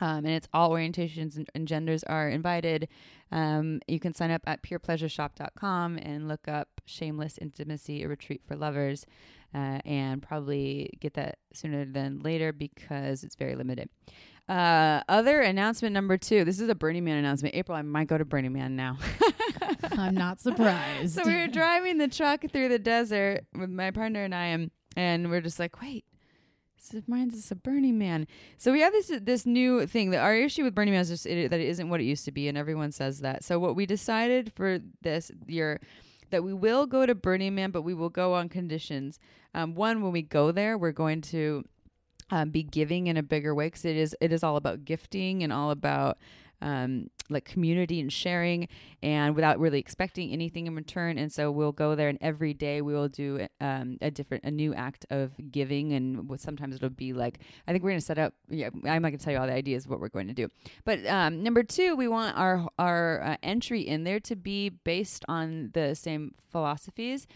[0.00, 2.88] Um, and it's all orientations and, and genders are invited.
[3.32, 8.56] Um, you can sign up at purepleasureshop.com and look up Shameless Intimacy, a retreat for
[8.56, 9.06] lovers,
[9.54, 13.88] uh, and probably get that sooner than later because it's very limited.
[14.48, 16.44] Uh, other announcement number two.
[16.44, 17.56] This is a Burning Man announcement.
[17.56, 18.98] April, I might go to Burning Man now.
[19.98, 21.14] I'm not surprised.
[21.14, 24.70] so we were driving the truck through the desert with my partner and I, and,
[24.96, 26.04] and we're just like, wait,
[26.94, 28.26] reminds us of Burning Man.
[28.58, 31.26] So we have this this new thing that our issue with Burning Man is just
[31.26, 33.44] it, that it isn't what it used to be, and everyone says that.
[33.44, 35.80] So what we decided for this year
[36.30, 39.18] that we will go to Burning Man, but we will go on conditions.
[39.54, 41.64] Um, one, when we go there, we're going to
[42.30, 45.42] um, be giving in a bigger way because it is it is all about gifting
[45.42, 46.18] and all about
[46.62, 48.68] um, like community and sharing
[49.02, 51.18] and without really expecting anything in return.
[51.18, 54.50] And so we'll go there and every day we will do um, a different a
[54.50, 55.92] new act of giving.
[55.92, 59.08] And sometimes it'll be like i think we're going to set up yeah i'm not
[59.08, 60.48] going to tell you all the ideas of what we're going to do.
[60.84, 65.24] But um, number two we want our our uh, entry in there to be based
[65.28, 67.26] on the same philosophies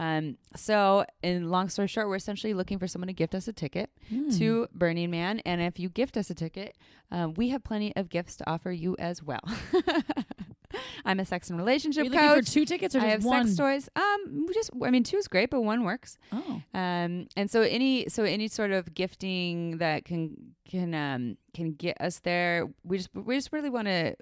[0.00, 3.52] um, so, in long story short, we're essentially looking for someone to gift us a
[3.52, 4.36] ticket Mm.
[4.38, 5.40] to Burning Man.
[5.40, 6.74] And if you gift us a ticket,
[7.10, 9.40] um, we have plenty of gifts to offer you as well.
[11.04, 12.44] I'm a sex and Are relationship looking coach.
[12.46, 13.46] for two tickets or I have one?
[13.48, 13.88] sex toys.
[13.96, 16.16] Um, we just, I mean, two is great, but one works.
[16.32, 21.72] Oh, Um, and so any, so any sort of gifting that can can um can
[21.72, 22.68] get us there.
[22.84, 24.14] We just we just really want to.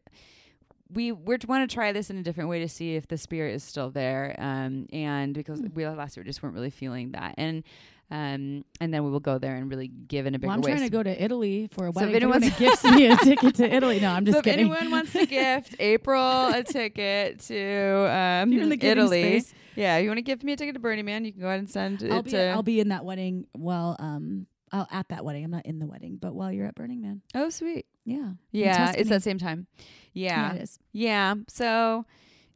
[0.93, 3.55] We we want to try this in a different way to see if the spirit
[3.55, 4.35] is still there.
[4.39, 5.67] Um, and because Hmm.
[5.75, 7.63] we last year just weren't really feeling that, and
[8.11, 10.63] um, and then we will go there and really give in a bigger well, I'm
[10.63, 10.71] way.
[10.71, 12.15] trying to go to Italy for a wedding.
[12.15, 12.37] So if.
[12.37, 14.61] If anyone gifts me a ticket to Italy, no, I'm just so if kidding.
[14.73, 19.55] anyone wants to gift April a ticket to um, You're in the Italy, space.
[19.77, 21.59] yeah, you want to gift me a ticket to Burning Man, you can go ahead
[21.59, 22.47] and send I'll it be to.
[22.49, 23.47] I'll be in that wedding.
[23.55, 25.45] Well, um, I'll, at that wedding.
[25.45, 27.87] I'm not in the wedding, but while you're at Burning Man, oh, sweet.
[28.05, 29.67] yeah, Yeah, it's that same time.
[30.13, 30.79] yeah, Yeah, it is.
[30.93, 31.35] yeah.
[31.49, 32.05] So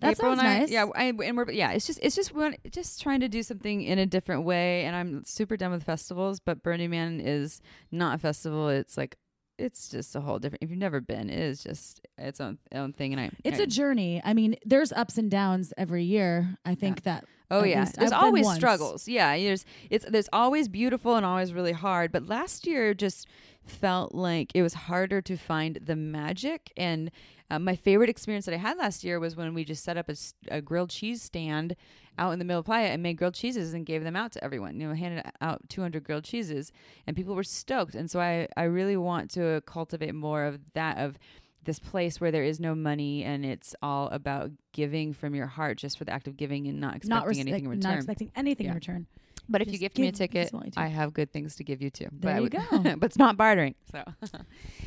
[0.01, 0.71] That April sounds I, nice.
[0.71, 1.73] yeah, I, and we're yeah.
[1.73, 4.85] It's just it's just one just trying to do something in a different way.
[4.85, 8.69] And I'm super done with festivals, but Burning Man is not a festival.
[8.69, 9.17] It's like
[9.59, 10.63] it's just a whole different.
[10.63, 13.13] If you've never been, it is just its own own thing.
[13.13, 14.21] And I It's I, a journey.
[14.25, 16.57] I mean, there's ups and downs every year.
[16.65, 19.09] I think that Oh yeah, least there's I've always struggles.
[19.09, 22.13] Yeah, there's it's there's always beautiful and always really hard.
[22.13, 23.29] But last year just
[23.65, 26.73] felt like it was harder to find the magic.
[26.77, 27.11] And
[27.51, 30.11] uh, my favorite experience that I had last year was when we just set up
[30.49, 31.77] a grilled cheese stand
[32.19, 34.45] out in the middle of Playa and made grilled cheeses and gave them out to
[34.45, 34.81] everyone.
[34.81, 36.73] You know, handed out 200 grilled cheeses,
[37.07, 37.95] and people were stoked.
[37.95, 41.19] And so I I really want to cultivate more of that of
[41.65, 45.79] this place where there is no money and it's all about giving from your heart
[45.79, 47.91] just for the act of giving and not expecting not res- anything in return.
[47.91, 48.73] not expecting anything Yeah.
[48.73, 49.07] in return.
[49.49, 51.57] But if you gift me a ticket, as well as you I have good things
[51.57, 52.07] to give you too.
[52.13, 52.61] but There I you would- go.
[52.97, 53.75] but it's not bartering.
[53.91, 54.03] So,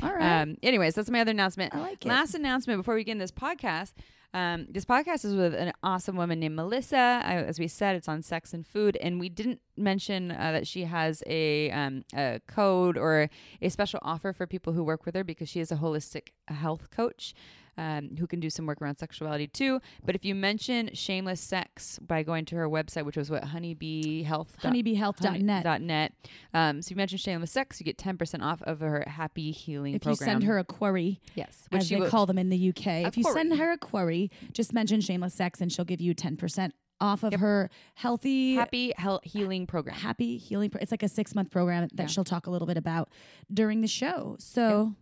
[0.02, 1.74] All right, um, anyways, that's my other announcement.
[1.74, 2.08] I like it.
[2.08, 3.92] Last announcement before we begin this podcast.
[4.36, 7.22] Um, this podcast is with an awesome woman named Melissa.
[7.24, 10.66] I, as we said, it's on sex and food, and we didn't mention uh, that
[10.66, 13.30] she has a, um, a code or
[13.62, 16.90] a special offer for people who work with her because she is a holistic health
[16.90, 17.32] coach.
[17.78, 19.80] Um, who can do some work around sexuality too.
[20.04, 24.56] But if you mention shameless sex by going to her website, which was what honeybeehealth
[24.62, 25.64] honeybeehealth.net.
[25.64, 26.12] dot net.
[26.54, 29.94] Um, so you mentioned shameless sex, you get ten percent off of her happy healing
[29.94, 32.68] If you send her a query, yes, which as they will, call them in the
[32.70, 36.14] UK, if you send her a query, just mention shameless sex, and she'll give you
[36.14, 37.40] ten percent off of Yep.
[37.40, 38.54] her healthy.
[38.54, 39.96] happy health healing program.
[39.96, 40.70] Happy healing.
[40.70, 42.06] Pro- it's like a six month program that Yeah.
[42.06, 43.08] she'll talk a little bit about
[43.52, 44.36] during the show.
[44.38, 44.94] So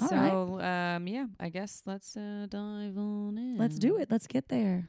[0.00, 0.30] all right.
[0.30, 3.56] so um, yeah, I guess let's uh, dive on in.
[3.58, 4.10] let's do it.
[4.10, 4.88] Let's get there.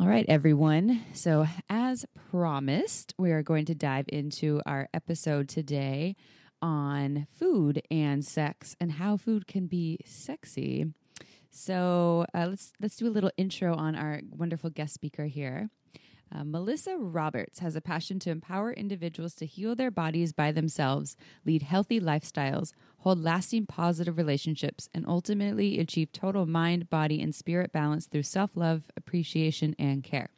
[0.00, 1.04] All right, everyone.
[1.12, 6.16] So, as promised, we are going to dive into our episode today
[6.60, 10.86] on food and sex and how food can be sexy.
[11.56, 15.70] So, uh, let's let's do a little intro on our wonderful guest speaker here.
[16.34, 21.16] Uh, Melissa Roberts has a passion to empower individuals to heal their bodies by themselves,
[21.44, 27.70] lead healthy lifestyles, hold lasting positive relationships, and ultimately achieve total mind, body, and spirit
[27.70, 30.30] balance through self love, appreciation, and care.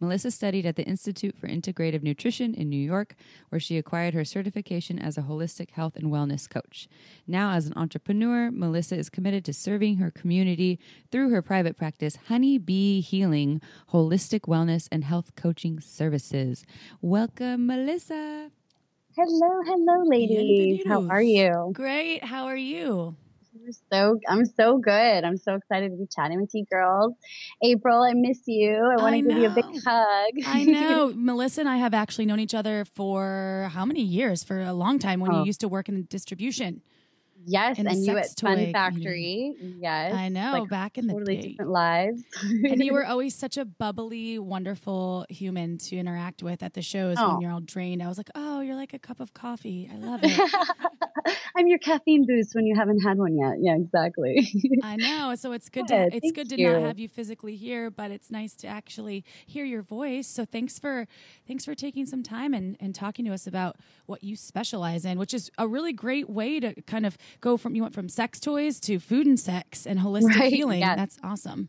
[0.00, 3.14] Melissa studied at the Institute for Integrative Nutrition in New York,
[3.48, 6.88] where she acquired her certification as a holistic health and wellness coach.
[7.26, 10.78] Now, as an entrepreneur, Melissa is committed to serving her community
[11.10, 13.60] through her private practice, Honey Bee Healing,
[13.92, 16.64] Holistic Wellness and Health Coaching Services.
[17.02, 18.50] Welcome, Melissa.
[19.16, 20.84] Hello, hello, ladies.
[20.86, 21.70] How are you?
[21.72, 22.24] Great.
[22.24, 23.16] How are you?
[23.92, 25.24] So I'm so good.
[25.24, 27.14] I'm so excited to be chatting with you girls.
[27.62, 28.76] April, I miss you.
[28.76, 30.32] I want to give you a big hug.
[30.46, 31.12] I know.
[31.16, 34.44] Melissa and I have actually known each other for how many years?
[34.44, 35.40] For a long time when Oh.
[35.40, 36.82] you used to work in distribution.
[37.46, 38.72] Yes, in and you at sex toy community.
[38.72, 39.54] Factory.
[39.80, 41.48] Yes, I know, like back in the totally day.
[41.48, 42.22] different lives.
[42.42, 47.16] and you were always such a bubbly, wonderful human to interact with at the shows
[47.18, 47.32] Oh.
[47.32, 48.02] when you're all drained.
[48.02, 49.88] I was like, oh, you're like a cup of coffee.
[49.92, 50.38] I love it.
[51.56, 53.56] I'm your caffeine boost when you haven't had one yet.
[53.60, 54.48] Yeah, exactly.
[54.82, 55.34] I know.
[55.34, 56.72] So it's good to it's good to you.
[56.72, 60.26] not have you physically here, but it's nice to actually hear your voice.
[60.26, 61.06] So thanks for
[61.46, 65.18] thanks for taking some time and, and talking to us about what you specialize in,
[65.18, 68.40] which is a really great way to kind of go from you went from sex
[68.40, 70.80] toys to food and sex and holistic Right, healing.
[70.80, 70.96] yes.
[70.96, 71.68] That's awesome.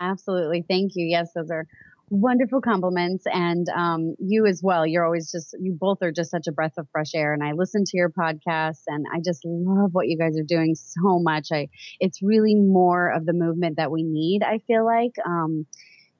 [0.00, 0.64] Absolutely.
[0.68, 1.06] Thank you.
[1.06, 1.66] Yes, those are
[2.10, 3.24] wonderful compliments.
[3.26, 4.86] And um, you as well.
[4.86, 7.34] You're always just, you both are just such a breath of fresh air.
[7.34, 10.74] And I listen to your podcasts and I just love what you guys are doing
[10.74, 11.48] so much.
[11.52, 11.68] I,
[12.00, 15.66] it's really more of the movement that we need, I feel like, um,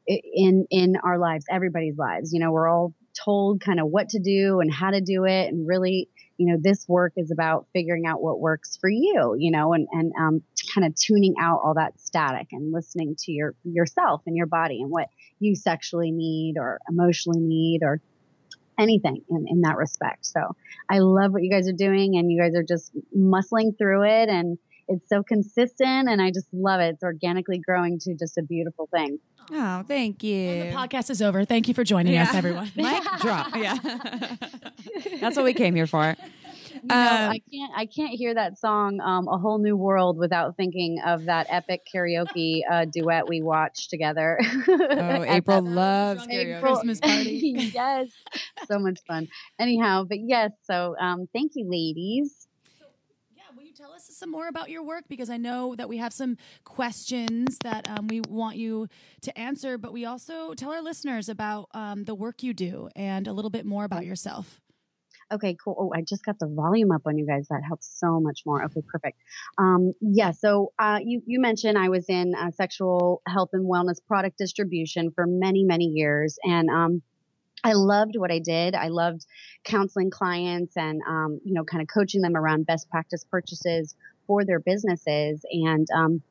[0.06, 2.32] in, in our lives, everybody's lives.
[2.32, 5.48] You know, we're all told kind of what to do and how to do it.
[5.48, 9.50] And really, you know, this work is about figuring out what works for you, you
[9.50, 10.42] know, and, and, um,
[10.74, 14.80] kind of tuning out all that static and listening to your, yourself and your body
[14.80, 15.08] and what
[15.40, 18.00] you sexually need or emotionally need or
[18.78, 20.24] anything in, in that respect.
[20.24, 20.40] So
[20.88, 24.28] I love what you guys are doing and you guys are just muscling through it
[24.28, 26.94] and it's so consistent and I just love it.
[26.94, 29.18] It's organically growing to just a beautiful thing.
[29.50, 30.64] Oh, thank you.
[30.64, 31.44] The podcast is over.
[31.44, 32.70] Thank you for joining us, everyone.
[32.76, 33.48] Mic drop.
[33.56, 33.76] Yeah.
[35.20, 36.14] That's what we came here for.
[36.74, 40.16] You know, Um, I can't I can't hear that song um, "A Whole New World"
[40.16, 44.38] without thinking of that epic karaoke uh, duet we watched together.
[44.68, 46.60] Oh, April that loves April- karaoke.
[46.60, 47.70] Christmas party.
[47.74, 48.08] yes,
[48.68, 49.26] so much fun.
[49.58, 52.46] Anyhow, but yes, so um, thank you, ladies.
[53.36, 55.04] Yeah, will you tell some more about your work?
[55.08, 58.88] Because I know that we have some questions that um, we want you
[59.22, 63.26] to answer, but we also tell our listeners about um, the work you do and
[63.26, 64.60] a little bit more about yourself.
[65.30, 65.76] Okay, cool.
[65.78, 67.48] Oh, I just got the volume up on you guys.
[67.50, 68.64] That helps so much more.
[68.64, 69.18] Okay, perfect.
[69.58, 73.98] Um, yeah, so uh, you, you mentioned I was in uh, sexual health and wellness
[74.06, 76.38] product distribution for many, many years.
[76.44, 77.02] And um,
[77.64, 78.74] I loved what I did.
[78.74, 79.26] I loved
[79.64, 83.94] counseling clients and, um, you know, kind of coaching them around best practice purchases
[84.26, 86.22] for their businesses and um,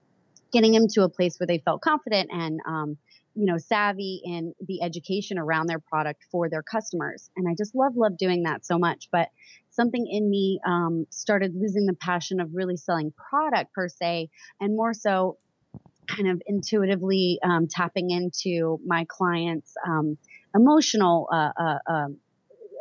[0.51, 2.97] getting them to a place where they felt confident and, um,
[3.35, 7.29] you know, savvy in the education around their product for their customers.
[7.35, 9.09] And I just love, love doing that so much.
[9.11, 9.29] But
[9.69, 14.75] something in me um, started losing the passion of really selling product per se, and
[14.75, 15.37] more so
[16.07, 20.17] kind of intuitively um, tapping into my clients' um,
[20.57, 22.17] emotional uh, uh, um,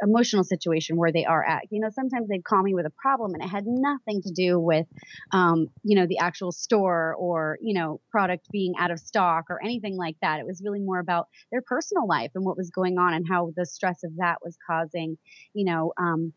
[0.03, 1.63] emotional situation where they are at.
[1.71, 4.59] You know, sometimes they'd call me with a problem and it had nothing to do
[4.59, 4.87] with,
[5.33, 9.63] um, you know, the actual store or, you know, product being out of stock or
[9.63, 10.41] anything like that.
[10.41, 13.53] It was really more about their personal life and what was going on and how
[13.57, 15.19] the stress of that was causing,
[15.55, 16.33] you know, um,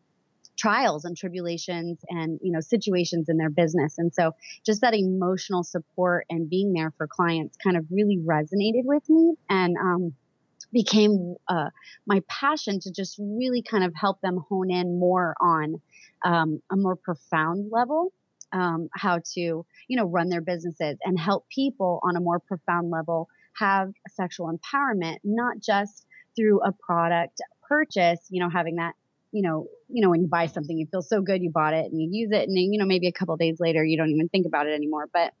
[0.58, 4.32] trials and tribulations and you know situations in their business and so
[4.66, 9.32] just that emotional support and being there for clients kind of really resonated with me
[9.48, 10.12] and um,
[10.72, 11.70] became uh,
[12.06, 15.80] my passion to just really kind of help them hone in more on
[16.24, 18.12] um, a more profound level
[18.52, 22.90] um, how to you know run their businesses and help people on a more profound
[22.90, 28.94] level have sexual empowerment not just through a product purchase you know having that
[29.32, 31.90] you know you know when you buy something you feel so good you bought it
[31.90, 34.10] and you use it and then you know maybe a couple days later you don't
[34.10, 35.32] even think about it anymore but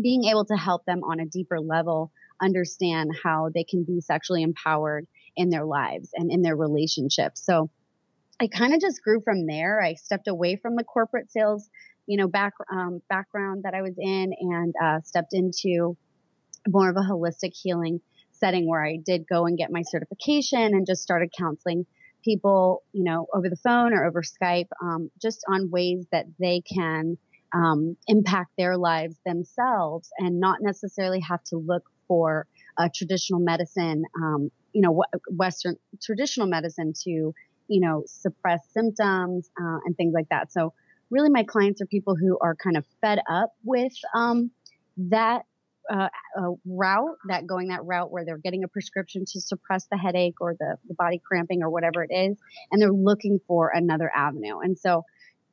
[0.00, 4.42] being able to help them on a deeper level understand how they can be sexually
[4.42, 7.44] empowered in their lives and in their relationships.
[7.44, 7.70] So
[8.40, 9.80] I kind of just grew from there.
[9.82, 11.68] I stepped away from the corporate sales,
[12.06, 15.96] you know, back, um, background that I was in and uh, stepped into
[16.68, 18.00] more of a holistic healing
[18.32, 21.86] setting where I did go and get my certification and just started counseling
[22.22, 26.60] people, you know, over the phone or over Skype, um, just on ways that they
[26.60, 27.16] can
[27.54, 32.46] um, impact their lives themselves and not necessarily have to look for
[32.78, 37.10] a traditional medicine, um, you know, Western traditional medicine to,
[37.68, 40.52] you know, suppress symptoms uh, and things like that.
[40.52, 40.72] So
[41.10, 44.50] really my clients are people who are kind of fed up with um,
[44.96, 45.42] that
[45.90, 49.96] uh, uh, route, that going that route where they're getting a prescription to suppress the
[49.96, 52.36] headache or the, the body cramping or whatever it is,
[52.70, 54.58] and they're looking for another avenue.
[54.58, 55.04] And so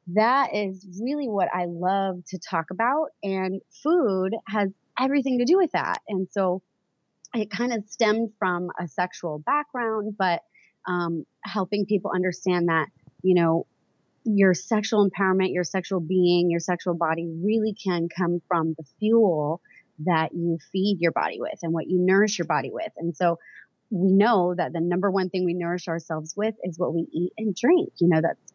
[0.08, 3.10] that is really what I love to talk about.
[3.22, 6.02] And food has everything to do with that.
[6.08, 6.62] And so
[7.34, 10.42] it kind of stemmed from a sexual background, but
[10.88, 12.88] um, helping people understand that,
[13.22, 13.66] you know,
[14.26, 19.62] your sexual empowerment, your sexual being, your sexual body really can come from the fuel
[20.00, 22.92] that you feed your body with and what you nourish your body with.
[22.98, 23.40] And so
[23.90, 27.34] we know that the number one thing we nourish ourselves with is what we eat
[27.38, 27.94] and drink.
[28.00, 28.54] You know, that's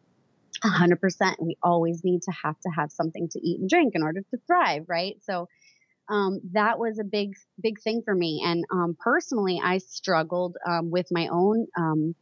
[0.64, 1.36] 100%.
[1.40, 4.38] We always need to have to have something to eat and drink in order to
[4.46, 5.16] thrive, right?
[5.22, 5.48] So
[6.08, 8.42] um, that was a big, big thing for me.
[8.44, 12.14] And um, personally, I struggled um, with my own um,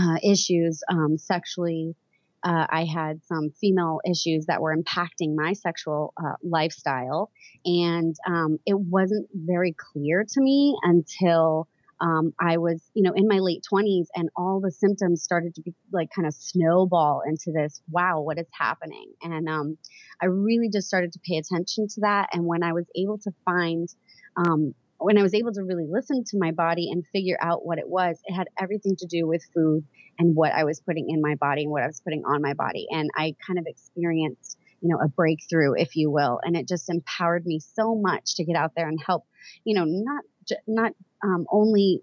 [0.00, 1.94] uh, issues um, sexually.
[2.42, 7.30] Uh, I had some female issues that were impacting my sexual uh, lifestyle,
[7.64, 11.68] and um, it wasn't very clear to me until
[12.00, 15.62] um, I was, you know, in my late 20s and all the symptoms started to
[15.62, 19.12] be like kind of snowball into this, wow, what is happening?
[19.22, 19.78] And um,
[20.20, 22.30] I really just started to pay attention to that.
[22.32, 23.88] And when I was able to find,
[24.36, 27.78] um, when I was able to really listen to my body and figure out what
[27.78, 29.84] it was, it had everything to do with food
[30.18, 32.54] and what I was putting in my body and what I was putting on my
[32.54, 32.86] body.
[32.90, 36.40] And I kind of experienced, you know, a breakthrough, if you will.
[36.42, 39.24] And it just empowered me so much to get out there and help,
[39.64, 40.24] you know, not,
[40.66, 40.92] not
[41.24, 42.02] um, only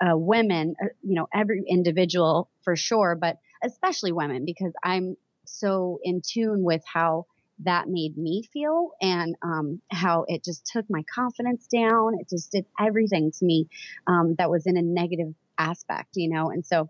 [0.00, 5.98] uh, women, uh, you know, every individual for sure, but especially women because I'm so
[6.04, 7.26] in tune with how
[7.64, 12.14] that made me feel and um, how it just took my confidence down.
[12.20, 13.68] It just did everything to me
[14.06, 16.88] um, that was in a negative aspect, you know, and so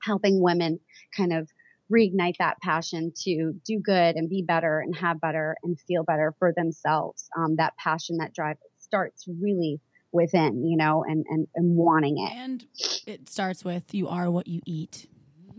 [0.00, 0.78] helping women
[1.16, 1.48] kind of
[1.92, 6.34] reignite that passion to do good and be better and have better and feel better
[6.38, 7.28] for themselves.
[7.36, 9.80] Um, that passion, that drive starts really
[10.14, 12.32] within, you know, and, and, and wanting it.
[12.32, 12.64] And
[13.06, 15.08] it starts with you are what you eat,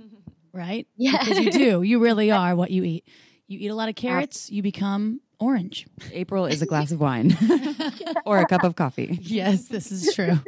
[0.54, 0.88] right?
[0.98, 1.18] Yeah.
[1.20, 1.82] Because you do.
[1.84, 3.06] You really are what you eat.
[3.48, 5.86] You eat a lot of carrots, you become orange.
[6.12, 7.38] April is a glass of wine
[8.26, 9.20] or a cup of coffee.
[9.22, 10.40] Yes, this is true.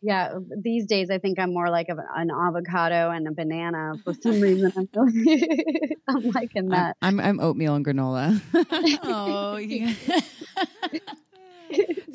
[0.00, 4.40] yeah, these days I think I'm more like an avocado and a banana for some
[4.40, 4.72] reason.
[4.76, 4.88] I'm,
[6.08, 6.96] I'm liking that.
[7.02, 8.40] I'm, I'm, I'm oatmeal and granola.
[9.02, 9.92] oh, yeah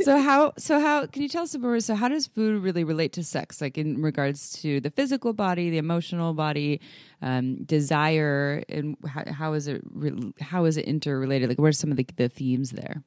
[0.02, 3.14] so how so how can you tell us more so how does food really relate
[3.14, 3.62] to sex?
[3.62, 6.82] Like in regards to the physical body the emotional body
[7.22, 11.50] um, desire and how, how is it re- how is it interrelated?
[11.50, 13.04] Like what are some of the, the themes there?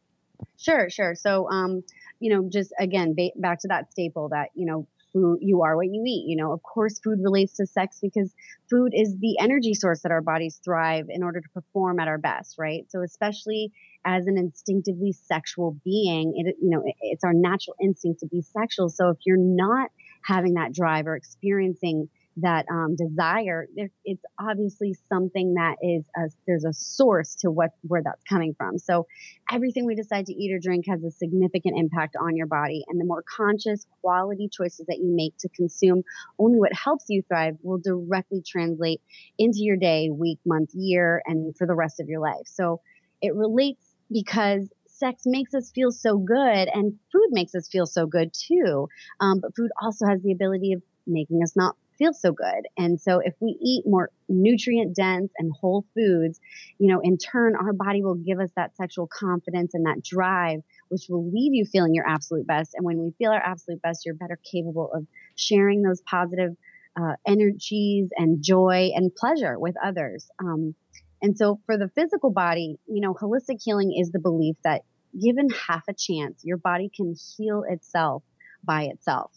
[0.58, 1.14] Sure sure.
[1.14, 1.82] So um
[2.20, 4.86] you know just again ba- back to that staple that you know
[5.16, 6.52] food you are what you eat you know?
[6.52, 8.32] Of course food relates to sex because
[8.68, 12.18] food is the energy source that our bodies thrive in order to perform at our
[12.18, 12.84] best right?
[12.90, 13.72] So especially
[14.04, 18.42] as an instinctively sexual being it you know it, it's our natural instinct to be
[18.42, 18.88] sexual.
[18.88, 19.90] So if you're not
[20.24, 22.08] having that drive or experiencing
[22.38, 23.66] that um, desire,
[24.04, 28.78] it's obviously something that is a, there's a source to what where that's coming from.
[28.78, 29.06] So
[29.50, 33.00] everything we decide to eat or drink has a significant impact on your body, and
[33.00, 36.02] the more conscious, quality choices that you make to consume
[36.38, 39.00] only what helps you thrive will directly translate
[39.38, 42.46] into your day, week, month, year, and for the rest of your life.
[42.46, 42.80] So
[43.22, 43.82] it relates
[44.12, 48.88] because sex makes us feel so good and food makes us feel so good too.
[49.20, 52.66] Um, but food also has the ability of making us not feel so good.
[52.76, 56.40] And so if we eat more nutrient dense and whole foods,
[56.78, 60.60] you know, in turn, our body will give us that sexual confidence and that drive,
[60.88, 62.74] which will leave you feeling your absolute best.
[62.74, 66.56] And when we feel our absolute best, you're better capable of sharing those positive
[67.00, 70.28] uh, energies and joy and pleasure with others.
[70.38, 70.74] Um,
[71.22, 74.82] and so for the physical body, you know, holistic healing is the belief that
[75.20, 78.22] given half a chance, your body can heal itself
[78.64, 79.32] by itself.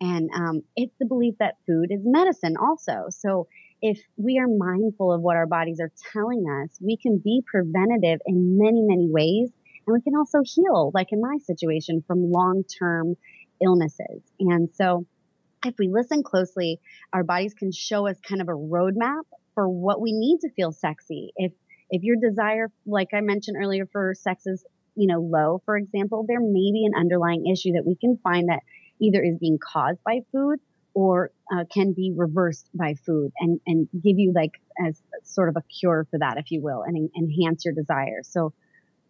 [0.00, 3.06] And um, it's the belief that food is medicine also.
[3.10, 3.46] So
[3.80, 8.20] if we are mindful of what our bodies are telling us, we can be preventative
[8.26, 9.50] in many, many ways.
[9.86, 13.16] And we can also heal, like in my situation, from long term
[13.62, 14.22] illnesses.
[14.40, 15.06] And so
[15.64, 16.80] if we listen closely,
[17.12, 19.22] our bodies can show us kind of a roadmap
[19.54, 21.32] for what we need to feel sexy.
[21.36, 21.52] If
[21.90, 24.64] if your desire, like I mentioned earlier, for sex is
[24.94, 28.48] you know low, for example, there may be an underlying issue that we can find
[28.48, 28.60] that
[29.00, 30.58] either is being caused by food
[30.94, 34.52] or uh, can be reversed by food and, and give you like
[34.84, 38.22] as sort of a cure for that, if you will, and enhance your desire.
[38.22, 38.52] So,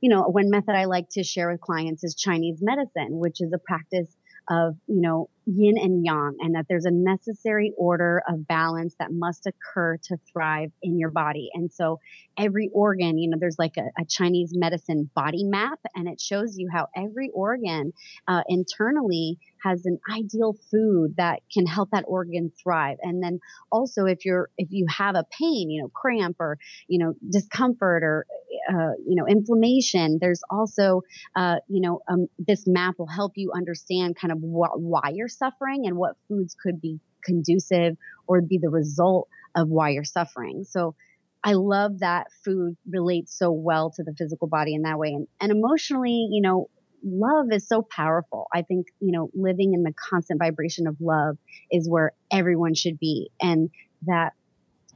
[0.01, 3.53] you know, one method I like to share with clients is Chinese medicine, which is
[3.53, 4.09] a practice
[4.49, 9.09] of, you know, yin and yang and that there's a necessary order of balance that
[9.11, 11.49] must occur to thrive in your body.
[11.55, 11.99] And so
[12.39, 16.57] every organ, you know, there's like a, a Chinese medicine body map and it shows
[16.57, 17.93] you how every organ
[18.29, 22.99] uh, internally has an ideal food that can help that organ thrive.
[23.03, 23.39] And then
[23.73, 28.03] also if you're, if you have a pain, you know, cramp or, you know, discomfort
[28.03, 28.27] or,
[28.71, 31.01] uh, you know, inflammation, there's also,
[31.35, 35.29] uh, you know, um, this map will help you understand kind of wh- why you're
[35.39, 40.65] suffering and what foods could be conducive or be the result of why you're suffering.
[40.65, 40.95] So
[41.43, 45.09] I love that food relates so well to the physical body in that way.
[45.09, 46.69] And, and emotionally, you know,
[47.05, 48.47] love is so powerful.
[48.53, 51.37] I think, you know, living in the constant vibration of love
[51.71, 53.31] is where everyone should be.
[53.43, 53.71] And
[54.07, 54.33] that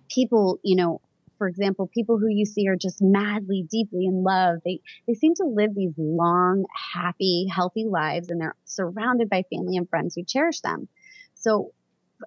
[0.08, 1.00] people, you know,
[1.38, 5.34] for example, people who you see are just madly, deeply in love, they, they seem
[5.36, 10.24] to live these long, happy, healthy lives and they're surrounded by family and friends who
[10.24, 10.88] cherish them.
[11.34, 11.72] So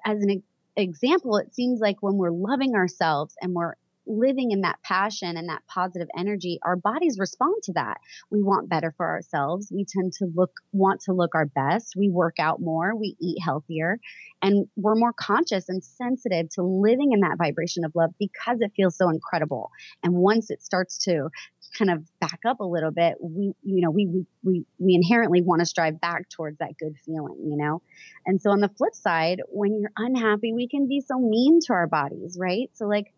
[0.06, 0.42] as an
[0.76, 3.76] example, it seems like when we're loving ourselves and we're
[4.08, 7.98] living in that passion and that positive energy, our bodies respond to that.
[8.30, 9.72] We want better for ourselves.
[9.72, 11.94] We tend to look, want to look our best.
[11.96, 12.96] We work out more.
[12.96, 14.00] We eat healthier
[14.42, 18.72] and we're more conscious and sensitive to living in that vibration of love because it
[18.76, 19.70] feels so incredible.
[20.04, 21.30] And once it starts to
[21.78, 25.42] kind of back up a little bit, we, you know, we, we, we, we inherently
[25.42, 27.82] want to strive back towards that good feeling, you know?
[28.26, 31.74] And so on the flip side, when you're unhappy, we can be so mean to
[31.74, 32.70] our bodies, right?
[32.74, 33.14] So like,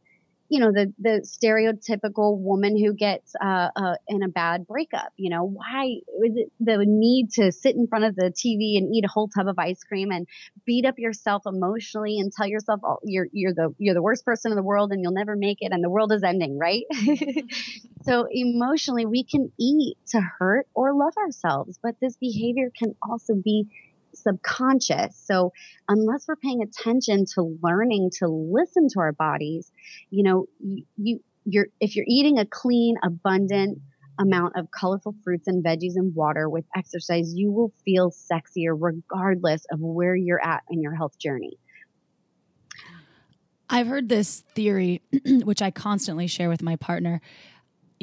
[0.50, 5.12] you know the the stereotypical woman who gets uh, uh, in a bad breakup.
[5.18, 5.86] You know why
[6.26, 9.28] is it the need to sit in front of the TV and eat a whole
[9.30, 10.28] tub of ice cream and
[10.66, 14.52] beat up yourself emotionally and tell yourself oh, you're you're the you're the worst person
[14.52, 16.84] in the world and you'll never make it and the world is ending, right?
[18.04, 23.34] so emotionally we can eat to hurt or love ourselves, but this behavior can also
[23.36, 23.68] be
[24.16, 25.18] subconscious.
[25.26, 25.52] So
[25.88, 29.72] unless we're paying attention to learning to listen to our bodies,
[30.10, 33.80] you know, you, you you're if you're eating a clean, abundant
[34.20, 39.66] amount of colorful fruits and veggies and water with exercise, you will feel sexier regardless
[39.72, 41.58] of where you're at in your health journey.
[43.70, 47.22] I've heard this theory, which I constantly share with my partner,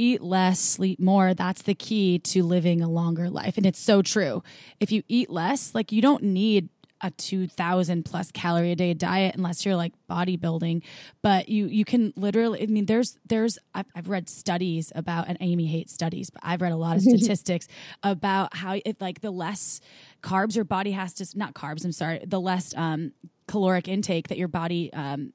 [0.01, 1.34] eat less, sleep more.
[1.34, 3.57] That's the key to living a longer life.
[3.57, 4.42] And it's so true.
[4.80, 6.70] If you eat less, like you don't need
[7.03, 10.82] a 2000 plus calorie a day diet unless you're like bodybuilding
[11.22, 15.38] but you you can literally i mean there's there's i've, I've read studies about and
[15.40, 17.68] amy hates studies but i've read a lot of statistics
[18.03, 19.80] about how it like the less
[20.22, 23.12] carbs your body has to not carbs i'm sorry the less um
[23.48, 25.32] caloric intake that your body um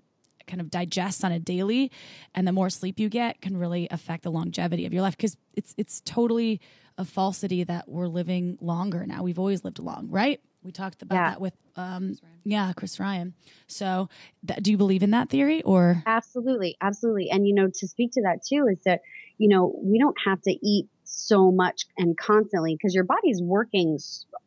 [0.48, 1.91] kind of digests on a daily
[2.34, 5.38] and the more sleep you get can really affect the longevity of your life because
[5.56, 6.62] it's it's totally
[6.98, 9.24] a falsity that we're living longer now.
[9.24, 10.39] We've always lived long right?
[10.64, 11.30] We talked about yeah.
[11.32, 13.34] that with um chris yeah chris ryan.
[13.68, 14.10] So
[14.48, 16.04] th- do you believe in that theory or?
[16.06, 17.30] Absolutely absolutely.
[17.30, 19.02] And you know to speak to that too is that
[19.38, 23.97] you know we don't have to eat so much and constantly because your body's working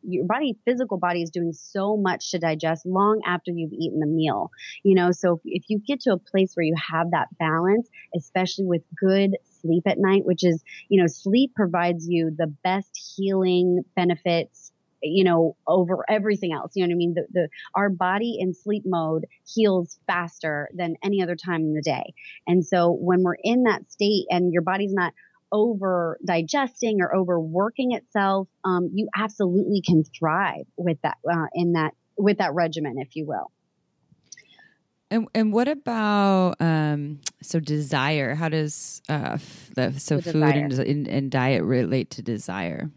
[0.03, 4.07] your body physical body is doing so much to digest long after you've eaten the
[4.07, 4.51] meal
[4.83, 7.89] you know so if, if you get to a place where you have that balance
[8.15, 12.89] especially with good sleep at night which is you know sleep provides you the best
[13.15, 16.73] healing benefits you know, over everything else.
[16.75, 17.13] You know what I mean?
[17.13, 21.81] The, the, our body in sleep mode heals faster than any other time in the
[21.81, 22.13] day.
[22.47, 25.13] And so when we're in that state and your body's not
[25.51, 31.93] over digesting or overworking itself, um, you absolutely can thrive with that uh, in that
[32.17, 33.51] with that regimen, if you will.
[35.11, 38.35] And and what about um, so desire?
[38.35, 39.39] How does uh,
[39.75, 42.91] the, so food and, and, and diet relate to desire?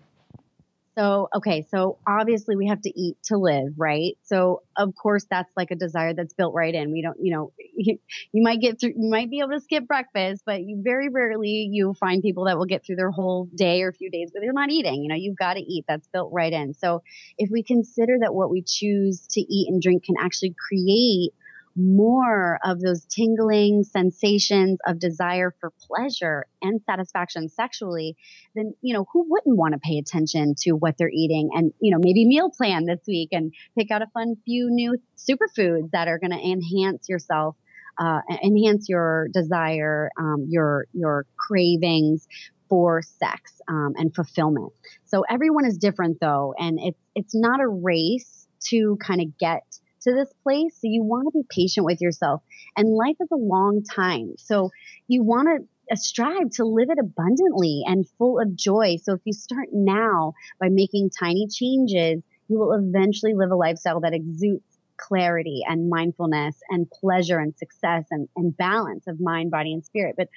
[0.99, 4.18] So, okay, so obviously we have to eat to live, right?
[4.24, 6.93] So, of course, that's like a desire that's built right in.
[6.93, 7.99] We don't, you know, you,
[8.32, 11.66] you might get through, you might be able to skip breakfast, but you very rarely
[11.70, 14.53] you find people that will get through their whole day or few days, but they're
[14.53, 15.03] not eating.
[15.03, 15.86] You know, you've got to eat.
[15.88, 16.74] That's built right in.
[16.74, 17.03] So,
[17.38, 21.32] if we consider that what we choose to eat and drink can actually create
[21.77, 28.16] more of those tingling sensations of desire for pleasure and satisfaction sexually,
[28.55, 31.91] then, you know, who wouldn't want to pay attention to what they're eating and, you
[31.91, 36.09] know, maybe meal plan this week and pick out a fun few new superfoods that
[36.09, 37.57] are going to enhance yourself,
[37.99, 42.27] uh, enhance your desire, um, your, your cravings
[42.68, 44.73] for sex, um, and fulfillment.
[45.05, 46.55] So everyone is different though.
[46.59, 49.62] And it's, it's not a race to kind of get
[50.05, 50.75] to this place.
[50.81, 52.43] So you want to be patient with yourself.
[52.77, 54.35] And life is a long time.
[54.39, 54.71] So
[55.09, 58.97] you want to uh, strive to live it abundantly and full of joy.
[59.03, 64.01] So if you start now by making tiny changes, you will eventually live a lifestyle
[64.01, 64.63] that exudes
[64.97, 70.15] clarity and mindfulness and pleasure and success and, and balance of mind, body, and spirit.
[70.17, 70.29] But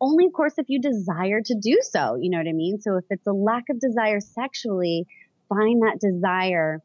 [0.00, 2.16] only, of course, if you desire to do so.
[2.20, 2.80] You know what I mean?
[2.80, 5.06] So if it's a lack of desire sexually,
[5.48, 6.82] find that desire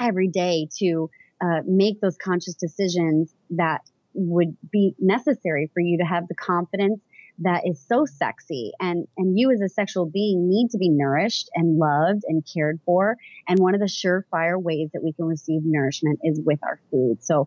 [0.00, 3.82] every day to uh, make those conscious decisions that
[4.14, 7.00] would be necessary for you to have the confidence
[7.38, 11.50] that is so sexy and and you as a sexual being need to be nourished
[11.54, 15.60] and loved and cared for and one of the surefire ways that we can receive
[15.62, 17.46] nourishment is with our food so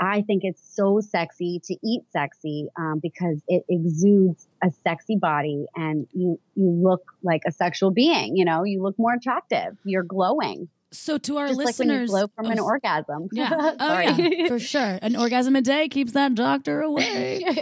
[0.00, 5.66] I think it's so sexy to eat sexy um, because it exudes a sexy body
[5.74, 8.36] and you you look like a sexual being.
[8.36, 9.76] You know, you look more attractive.
[9.84, 10.68] You're glowing.
[10.94, 13.28] So to our Just like when you listeners, float from an oh, orgasm.
[13.32, 14.98] yeah, oh yeah, for sure.
[15.02, 17.44] An orgasm a day keeps that doctor away.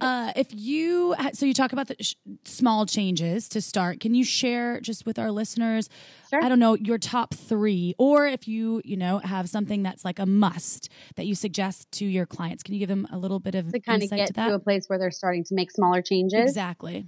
[0.00, 2.14] Uh, if you so you talk about the sh-
[2.44, 5.88] small changes to start, can you share just with our listeners?
[6.30, 6.42] Sure.
[6.42, 10.20] I don't know your top three, or if you you know have something that's like
[10.20, 13.56] a must that you suggest to your clients, can you give them a little bit
[13.56, 16.00] of to kind of get to to, a place where they're starting to make smaller
[16.00, 16.40] changes.
[16.42, 17.06] exactly.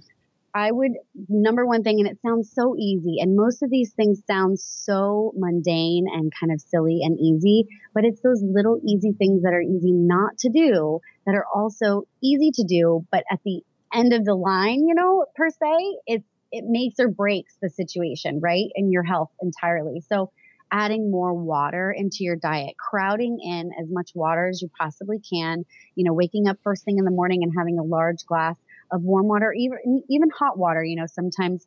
[0.53, 0.93] I would
[1.29, 5.33] number one thing, and it sounds so easy, and most of these things sound so
[5.35, 9.61] mundane and kind of silly and easy, but it's those little easy things that are
[9.61, 13.61] easy not to do that are also easy to do, but at the
[13.93, 18.39] end of the line, you know, per se, it's it makes or breaks the situation,
[18.41, 18.69] right?
[18.75, 20.01] And your health entirely.
[20.01, 20.31] So
[20.69, 25.65] adding more water into your diet, crowding in as much water as you possibly can,
[25.95, 28.57] you know, waking up first thing in the morning and having a large glass
[28.91, 30.83] of warm water, even even hot water.
[30.83, 31.65] You know, sometimes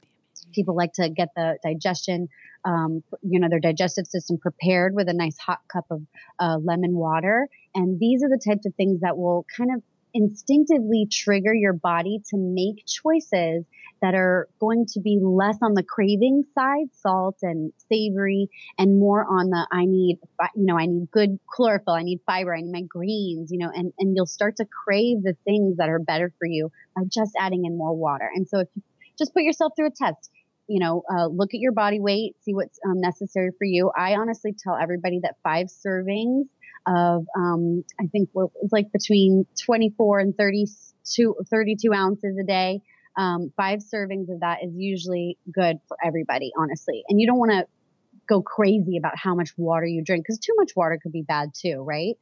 [0.52, 2.28] people like to get the digestion,
[2.64, 6.02] um, you know, their digestive system prepared with a nice hot cup of
[6.38, 7.48] uh, lemon water.
[7.74, 9.82] And these are the types of things that will kind of
[10.14, 13.64] instinctively trigger your body to make choices
[14.00, 18.48] that are going to be less on the craving side, salt and savory,
[18.78, 20.18] and more on the I need,
[20.54, 23.70] you know, I need good chlorophyll, I need fiber, I need my greens, you know,
[23.74, 27.32] and, and you'll start to crave the things that are better for you by just
[27.38, 28.30] adding in more water.
[28.34, 28.82] And so if you
[29.18, 30.30] just put yourself through a test,
[30.66, 33.90] you know, uh, look at your body weight, see what's um, necessary for you.
[33.96, 36.44] I honestly tell everybody that five servings
[36.86, 42.82] of, um, I think it's like between 24 and 32, 32 ounces a day.
[43.16, 47.04] Um, five servings of that is usually good for everybody, honestly.
[47.08, 47.66] And you don't want to
[48.28, 51.52] go crazy about how much water you drink because too much water could be bad
[51.54, 52.16] too, right?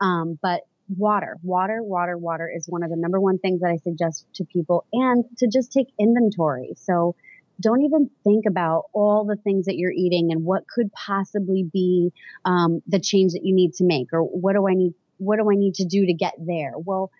[0.00, 3.76] Um, but water, water, water, water is one of the number one things that I
[3.76, 6.74] suggest to people and to just take inventory.
[6.76, 7.14] So
[7.60, 12.12] don't even think about all the things that you're eating and what could possibly be
[12.44, 15.50] um, the change that you need to make or what do I need, what do
[15.50, 16.72] I need to do to get there?
[16.76, 17.10] Well,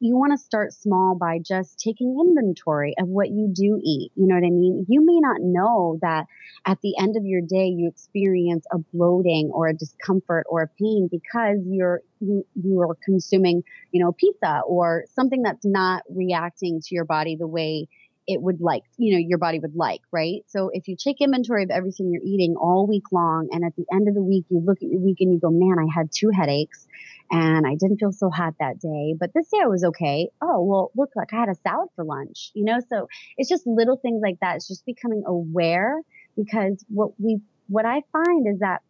[0.00, 4.12] you want to start small by just taking inventory of what you do eat.
[4.16, 4.84] You know what I mean?
[4.88, 6.26] You may not know that
[6.66, 10.68] at the end of your day you experience a bloating or a discomfort or a
[10.68, 13.62] pain because you're you you are consuming,
[13.92, 17.88] you know, pizza or something that's not reacting to your body the way
[18.26, 20.42] it would like, you know, your body would like, right?
[20.46, 23.84] So if you take inventory of everything you're eating all week long and at the
[23.92, 26.10] end of the week you look at your week and you go, "Man, I had
[26.12, 26.86] two headaches."
[27.30, 30.28] and I didn't feel so hot that day, but this day I was okay.
[30.42, 32.80] Oh, well, look, like I had a salad for lunch, you know?
[32.88, 34.56] So it's just little things like that.
[34.56, 36.00] It's just becoming aware
[36.36, 38.82] because what we, what I find is that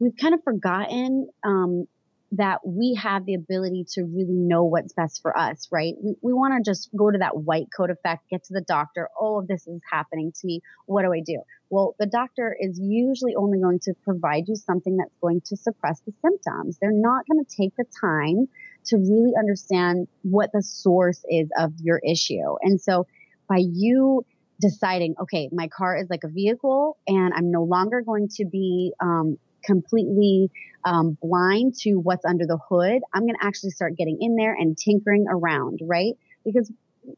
[0.00, 1.86] we've kind of forgotten, um,
[2.32, 5.94] that we have the ability to really know what's best for us, right?
[6.02, 9.08] We, we want to just go to that white coat effect, get to the doctor.
[9.18, 10.60] Oh, this is happening to me.
[10.84, 11.40] What do I do?
[11.70, 16.00] Well, the doctor is usually only going to provide you something that's going to suppress
[16.00, 16.78] the symptoms.
[16.80, 18.48] They're not going to take the time
[18.86, 22.56] to really understand what the source is of your issue.
[22.62, 23.06] And so
[23.48, 24.24] by you
[24.60, 28.92] deciding, okay, my car is like a vehicle and I'm no longer going to be,
[29.00, 30.50] um, completely
[30.84, 33.02] um, blind to what's under the hood.
[33.12, 36.14] I'm going to actually start getting in there and tinkering around, right?
[36.44, 36.70] Because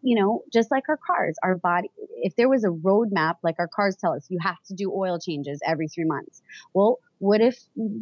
[0.02, 3.68] you know, just like our cars, our body, if there was a roadmap, like our
[3.68, 6.42] cars tell us, you have to do oil changes every three months.
[6.74, 7.58] Well, what if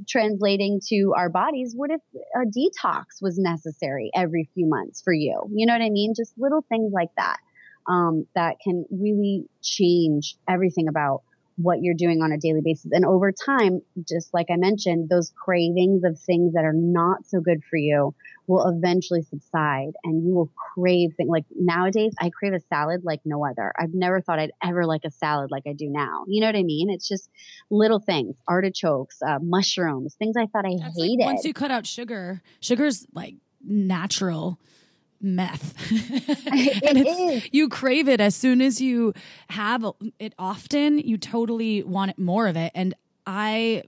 [0.09, 2.01] translating to our bodies, what if
[2.35, 5.51] a detox was necessary every few months for you?
[5.53, 6.15] You know what I mean?
[6.15, 7.39] Just little things like that,
[7.89, 11.23] um, that can really change everything about
[11.61, 12.93] what you're doing on a daily basis.
[12.93, 17.41] And over time, just like I mentioned, those cravings of things that are not so
[17.41, 18.15] good for you
[18.47, 23.21] will eventually subside and you will crave things like nowadays I crave a salad like
[23.25, 23.73] no other.
[23.79, 26.25] I've never thought I'd ever like a salad like I do now.
[26.29, 26.91] You know what I mean?
[26.91, 27.29] It's just
[27.71, 31.25] little things, artichokes, uh, mushrooms, things I thought I That's like hated.
[31.25, 34.59] once you cut out sugar, sugar's like natural
[35.21, 35.75] meth.
[36.89, 39.13] And it's, you crave it as soon as you
[39.51, 39.85] have
[40.19, 42.73] it often, you totally want more of it.
[42.75, 42.95] And
[43.27, 43.83] I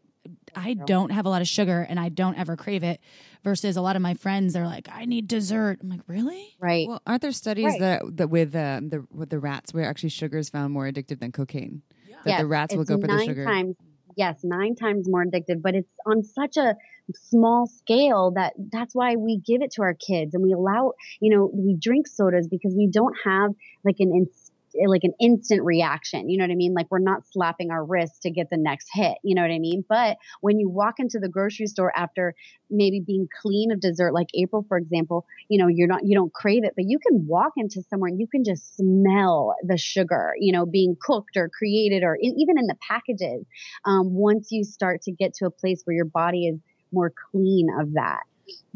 [0.54, 3.00] I don't have a lot of sugar and I don't ever crave it
[3.42, 5.78] versus a lot of my friends are like I need dessert.
[5.82, 6.86] I'm like, "Really?" right.
[6.88, 7.80] Well, aren't there studies Right.
[7.80, 11.20] that that with um, the with the rats where actually sugar is found more addictive
[11.20, 11.82] than cocaine?
[12.24, 13.44] That yes, the rats will go for the nine sugar.
[13.46, 13.76] Times,
[14.16, 16.76] yes, nine times more addictive, but it's on such a
[17.16, 21.34] small scale that that's why we give it to our kids and we allow, you
[21.34, 23.50] know, we drink sodas because we don't have
[23.84, 26.28] like an ins- eh, like an instant reaction.
[26.28, 26.74] You know what I mean?
[26.74, 29.18] Like we're not slapping our wrist to get the next hit.
[29.22, 29.84] You know what I mean?
[29.88, 32.34] But when you walk into the grocery store after
[32.70, 36.32] maybe being clean of dessert, like April, for example, you know, you're not, you don't
[36.32, 40.32] crave it, but you can walk into somewhere and you can just smell the sugar,
[40.38, 43.44] you know, being cooked or created or even in the packages.
[43.84, 46.60] Um, once you start to get to a place where your body is
[46.92, 48.22] more clean of that.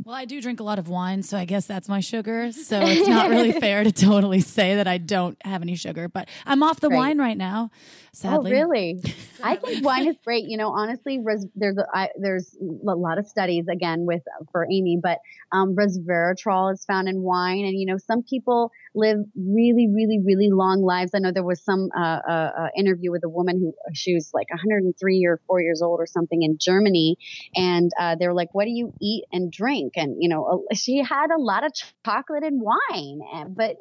[0.04, 2.50] Well, I do drink a lot of wine, so I guess that's my sugar.
[2.52, 6.28] So it's not really fair to totally say that I don't have any sugar, but
[6.44, 6.96] I'm off the right.
[6.96, 7.70] wine right now.
[8.14, 8.52] Sadly.
[8.52, 9.02] Oh, really?
[9.42, 10.44] I think wine is great.
[10.46, 14.22] You know, honestly, res- there's a, I, there's a lot of studies again with
[14.52, 15.18] for Amy, but
[15.50, 20.48] um, resveratrol is found in wine, and you know, some people live really, really, really
[20.50, 21.10] long lives.
[21.12, 24.30] I know there was some uh, uh, uh, interview with a woman who she was
[24.32, 27.16] like 103 or four years old or something in Germany,
[27.56, 29.63] and uh, they were like, "What do you eat and drink?"
[29.96, 31.72] And you know, she had a lot of
[32.04, 33.76] chocolate and wine, and, but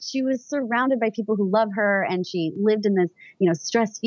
[0.00, 3.54] she was surrounded by people who love her, and she lived in this, you know
[3.54, 4.00] stress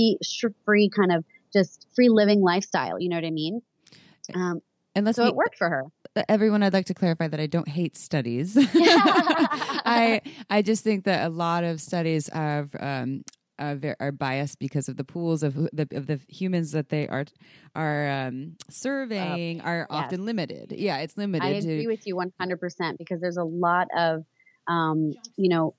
[0.66, 1.24] free kind of
[1.54, 3.00] just free living lifestyle.
[3.00, 3.62] You know what I mean?
[4.34, 4.62] Um,
[4.96, 5.84] and let's so it worked for her.
[6.28, 8.58] Everyone, I'd like to clarify that I don't hate studies.
[8.74, 13.24] I I just think that a lot of studies have um,
[13.60, 17.26] are biased because of the pools of the of the humans that they are
[17.76, 19.88] are um, surveying uh, are yes.
[19.90, 20.72] often limited.
[20.72, 21.46] Yeah, it's limited.
[21.46, 24.24] I agree to, with you one hundred percent because there's a lot of
[24.68, 25.76] um, you know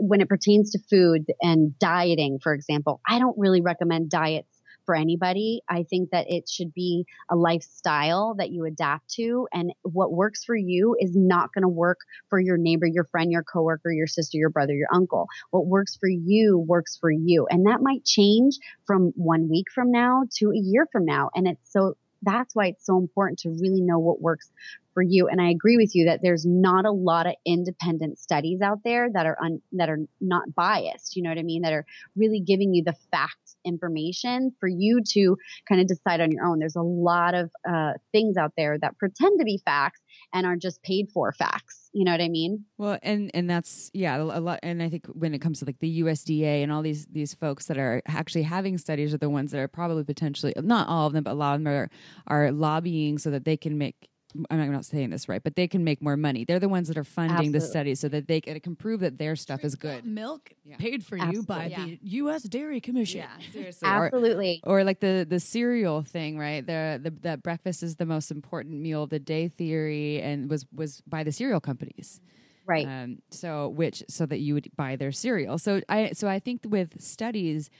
[0.00, 4.49] when it pertains to food and dieting, for example, I don't really recommend diets
[4.90, 5.62] for anybody.
[5.68, 9.46] I think that it should be a lifestyle that you adapt to.
[9.52, 13.30] And what works for you is not going to work for your neighbor, your friend,
[13.30, 15.28] your coworker, your sister, your brother, your uncle.
[15.52, 17.46] What works for you works for you.
[17.48, 21.30] And that might change from one week from now to a year from now.
[21.36, 24.50] And it's so that's why it's so important to really know what works
[24.92, 25.28] for you.
[25.28, 29.08] And I agree with you that there's not a lot of independent studies out there
[29.12, 31.14] that are un, that are not biased.
[31.14, 31.62] You know what I mean?
[31.62, 31.86] That are
[32.16, 35.36] really giving you the fact information for you to
[35.68, 36.58] kind of decide on your own.
[36.58, 40.00] There's a lot of uh, things out there that pretend to be facts
[40.32, 41.88] and are just paid for facts.
[41.92, 42.64] You know what I mean?
[42.78, 44.60] Well, and and that's yeah, a lot.
[44.62, 47.66] And I think when it comes to like the USDA and all these these folks
[47.66, 51.12] that are actually having studies are the ones that are probably potentially not all of
[51.12, 51.90] them, but a lot of them are
[52.28, 54.09] are lobbying so that they can make
[54.50, 56.44] I'm not saying this right, but they can make more money.
[56.44, 57.58] They're the ones that are funding Absolutely.
[57.58, 60.04] the study so that they can, prove that their stuff is good.
[60.04, 60.76] Milk yeah.
[60.76, 61.40] paid for Absolutely.
[61.40, 61.84] you by yeah.
[61.84, 62.42] the U.S.
[62.44, 63.20] Dairy Commission.
[63.20, 63.88] Yeah, seriously.
[63.88, 64.60] Absolutely.
[64.64, 66.64] Or, or, like the the cereal thing, right?
[66.64, 70.66] The, the that breakfast is the most important meal of the day theory, and was
[70.72, 72.20] was by the cereal companies.
[72.66, 72.86] Right.
[72.86, 75.58] Um, so which so that you would buy their cereal.
[75.58, 77.70] So I so I think with studies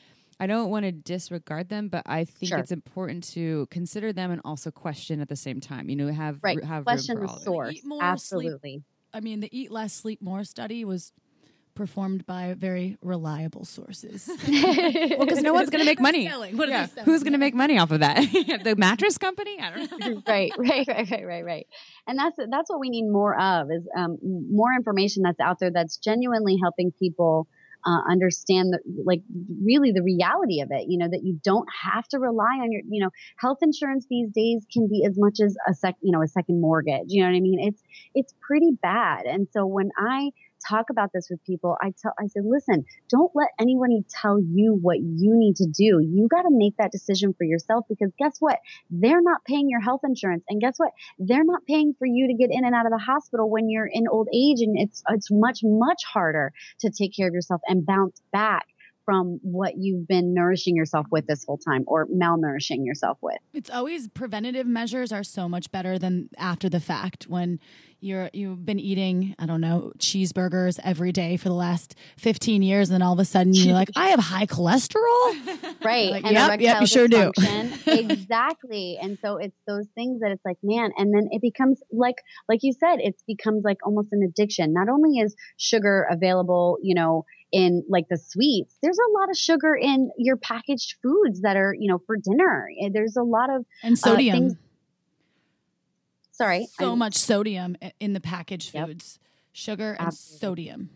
[0.40, 2.58] I don't want to disregard them, but I think sure.
[2.58, 5.90] it's important to consider them and also question at the same time.
[5.90, 6.64] You know, have right.
[6.64, 7.78] have question the source.
[8.00, 8.58] Absolutely.
[8.72, 8.82] Sleep.
[9.12, 11.12] I mean, the Eat Less, Sleep More study was
[11.74, 14.28] performed by very reliable sources.
[14.48, 16.24] well, because no one's going to make money.
[16.24, 16.86] Yeah.
[17.04, 18.16] Who's going to make money off of that?
[18.64, 19.58] the mattress company?
[19.60, 20.22] I don't know.
[20.26, 21.66] right, right, right, right, right, right.
[22.06, 25.70] And that's that's what we need more of is um, more information that's out there
[25.70, 27.46] that's genuinely helping people
[27.86, 29.22] uh, understand that like
[29.64, 32.82] really the reality of it you know that you don't have to rely on your
[32.88, 36.22] you know health insurance these days can be as much as a sec you know
[36.22, 37.58] a second mortgage you know what i mean?
[37.60, 37.82] It's
[38.14, 39.26] it's pretty bad.
[39.26, 40.30] And so when i
[40.68, 44.78] talk about this with people, I tell, I said, listen, don't let anybody tell you
[44.80, 46.00] what you need to do.
[46.00, 48.58] You got to make that decision for yourself because guess what?
[48.90, 50.44] They're not paying your health insurance.
[50.48, 50.92] And guess what?
[51.18, 53.88] They're not paying for you to get in and out of the hospital when you're
[53.90, 54.60] in old age.
[54.60, 58.66] And it's, it's much, much harder to take care of yourself and bounce back
[59.10, 63.38] from what you've been nourishing yourself with this whole time or malnourishing yourself with.
[63.52, 67.24] It's always preventative measures are so much better than after the fact.
[67.24, 67.58] When
[67.98, 72.88] you're you've been eating I don't know cheeseburgers every day for the last 15 years
[72.88, 75.56] and then all of a sudden you're like I have high cholesterol?
[75.82, 76.10] Right.
[76.10, 77.32] Like, and yep, yep you sure do.
[77.86, 78.98] exactly.
[79.00, 82.16] And so it's those things that it's like man and then it becomes like
[82.48, 84.74] like you said it becomes like almost an addiction.
[84.74, 89.36] Not only is sugar available you know in like the sweets there's a lot of
[89.36, 93.64] sugar in your packaged foods that are you know for dinner there's a lot of
[93.82, 94.56] and sodium uh, things,
[96.40, 96.66] sorry.
[96.78, 98.88] So I'm, much sodium in the packaged yep.
[98.88, 99.18] foods,
[99.52, 100.38] sugar and Absolutely.
[100.38, 100.90] sodium.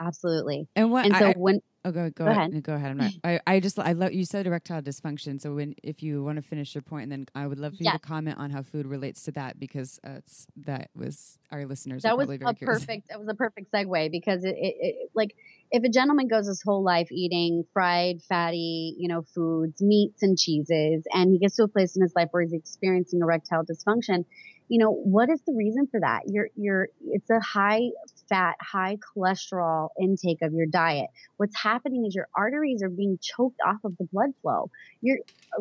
[0.00, 0.68] Absolutely.
[0.76, 1.06] And what?
[1.06, 2.50] And so I, when oh go go, go ahead.
[2.50, 2.62] ahead.
[2.62, 2.90] go ahead.
[2.90, 3.12] I'm not.
[3.24, 5.40] I, I just I love you said erectile dysfunction.
[5.40, 7.82] So when if you want to finish your point, and then I would love for
[7.82, 10.20] you to comment on how food relates to that because uh,
[10.58, 12.02] that was our listeners.
[12.02, 12.58] That was a curious.
[12.60, 13.08] perfect.
[13.08, 15.34] That was a perfect segue because it, it, it like
[15.70, 20.38] if a gentleman goes his whole life eating fried, fatty, you know, foods, meats and
[20.38, 24.24] cheeses, and he gets to a place in his life where he's experiencing erectile dysfunction,
[24.68, 26.22] you know, what is the reason for that?
[26.26, 27.88] You're, you're, it's a high
[28.28, 31.08] fat, high cholesterol intake of your diet.
[31.38, 34.70] What's happening is your arteries are being choked off of the blood flow.
[35.00, 35.18] You're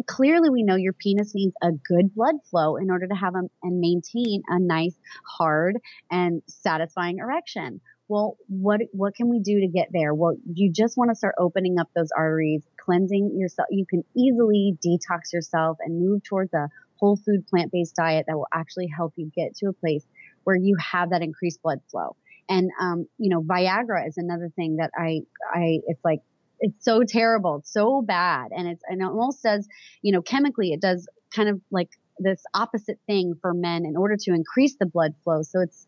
[0.08, 3.44] clearly we know your penis needs a good blood flow in order to have a,
[3.64, 4.96] and maintain a nice,
[5.26, 5.78] hard,
[6.12, 7.80] and satisfying erection.
[8.10, 10.14] Well, what what can we do to get there?
[10.14, 13.68] Well, you just want to start opening up those arteries, cleansing yourself.
[13.70, 18.38] You can easily detox yourself and move towards a whole food plant based diet that
[18.38, 20.06] will actually help you get to a place
[20.46, 22.16] where you have that increased blood flow.
[22.48, 25.22] And um, you know, Viagra is another thing that I
[25.54, 26.22] I it's like
[26.62, 29.68] it's so terrible, it's so bad, and it's and it almost says
[30.02, 31.90] you know chemically it does kind of like
[32.20, 35.42] this opposite thing for men in order to increase the blood flow.
[35.44, 35.86] So it's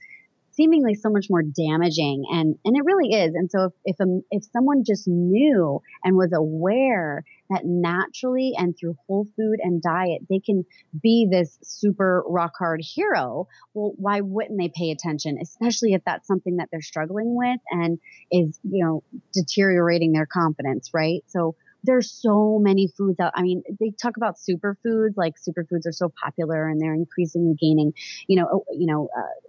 [0.60, 4.20] seemingly so much more damaging and and it really is and so if if, a,
[4.32, 10.22] if someone just knew and was aware that naturally and through whole food and diet
[10.30, 10.66] they can
[11.01, 16.28] be this super rock hard hero well why wouldn't they pay attention especially if that's
[16.28, 17.97] something that they're struggling with and
[18.30, 19.01] is you know
[19.34, 23.32] deteriorating their confidence right so there's so many foods out.
[23.36, 27.93] I mean, they talk about superfoods, like superfoods are so popular and they're increasingly gaining,
[28.28, 29.49] you know, you know, uh,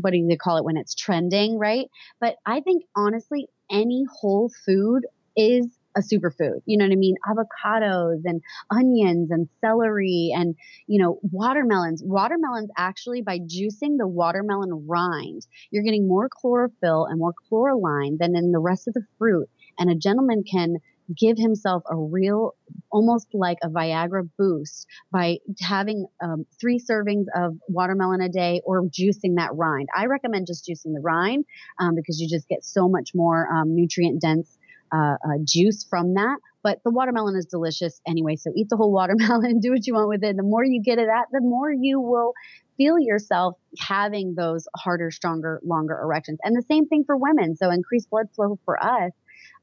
[0.00, 1.86] what do they call it when it's trending, right?
[2.20, 5.66] But I think honestly, any whole food is
[5.96, 6.60] a superfood.
[6.66, 7.16] You know what I mean?
[7.26, 10.54] Avocados and onions and celery and,
[10.86, 12.02] you know, watermelons.
[12.04, 18.36] Watermelons actually, by juicing the watermelon rind, you're getting more chlorophyll and more chloroline than
[18.36, 19.48] in the rest of the fruit.
[19.78, 20.76] And a gentleman can
[21.14, 22.54] give himself a real,
[22.90, 28.82] almost like a Viagra boost by having um, three servings of watermelon a day or
[28.84, 29.88] juicing that rind.
[29.94, 31.44] I recommend just juicing the rind
[31.78, 34.58] um, because you just get so much more um, nutrient dense
[34.92, 36.38] uh, uh, juice from that.
[36.62, 38.36] But the watermelon is delicious anyway.
[38.36, 40.36] So eat the whole watermelon, do what you want with it.
[40.36, 42.32] The more you get it at, the more you will
[42.76, 46.38] feel yourself having those harder, stronger, longer erections.
[46.42, 47.56] And the same thing for women.
[47.56, 49.12] So increased blood flow for us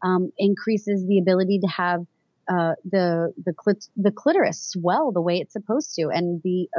[0.04, 2.06] um, increases the ability to have
[2.50, 6.70] uh, the the clit- the clitoris swell the way it's supposed to, and be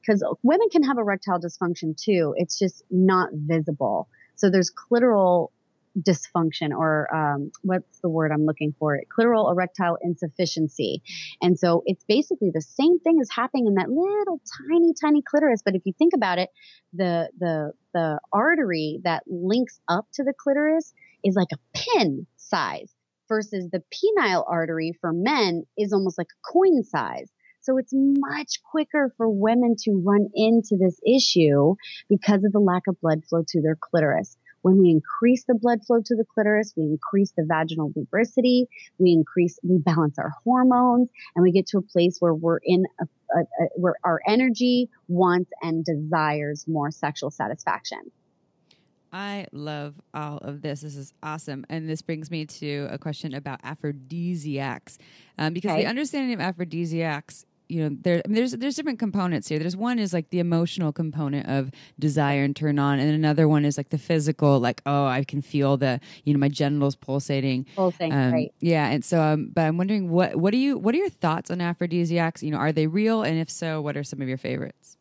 [0.00, 2.34] because uh, women can have erectile dysfunction too.
[2.36, 4.08] It's just not visible.
[4.36, 5.50] So there's clitoral
[5.98, 9.00] dysfunction or um, what's the word I'm looking for?
[9.16, 11.02] Clitoral erectile insufficiency.
[11.40, 15.62] And so it's basically the same thing is happening in that little tiny, tiny clitoris.
[15.64, 16.50] But if you think about it,
[16.92, 20.92] the the the artery that links up to the clitoris
[21.22, 22.94] is like a pin size
[23.28, 27.30] versus the penile artery for men is almost like a coin size.
[27.60, 31.76] So it's much quicker for women to run into this issue
[32.10, 34.36] because of the lack of blood flow to their clitoris.
[34.60, 38.66] When we increase the blood flow to the clitoris, we increase the vaginal lubricity,
[38.98, 42.86] we increase, we balance our hormones, and we get to a place where we're in
[43.00, 48.10] a, a, a where our energy wants and desires more sexual satisfaction.
[49.14, 50.80] I love all of this.
[50.80, 51.64] This is awesome.
[51.70, 54.98] And this brings me to a question about aphrodisiacs.
[55.38, 55.82] Um, because okay.
[55.82, 59.76] the understanding of aphrodisiacs you know there I mean, there's there's different components here there's
[59.76, 63.78] one is like the emotional component of desire and turn on and another one is
[63.78, 68.12] like the physical like oh i can feel the you know my genitals pulsating pulsating
[68.12, 70.98] um, right yeah and so um but i'm wondering what what do you what are
[70.98, 74.20] your thoughts on aphrodisiacs you know are they real and if so what are some
[74.20, 74.98] of your favorites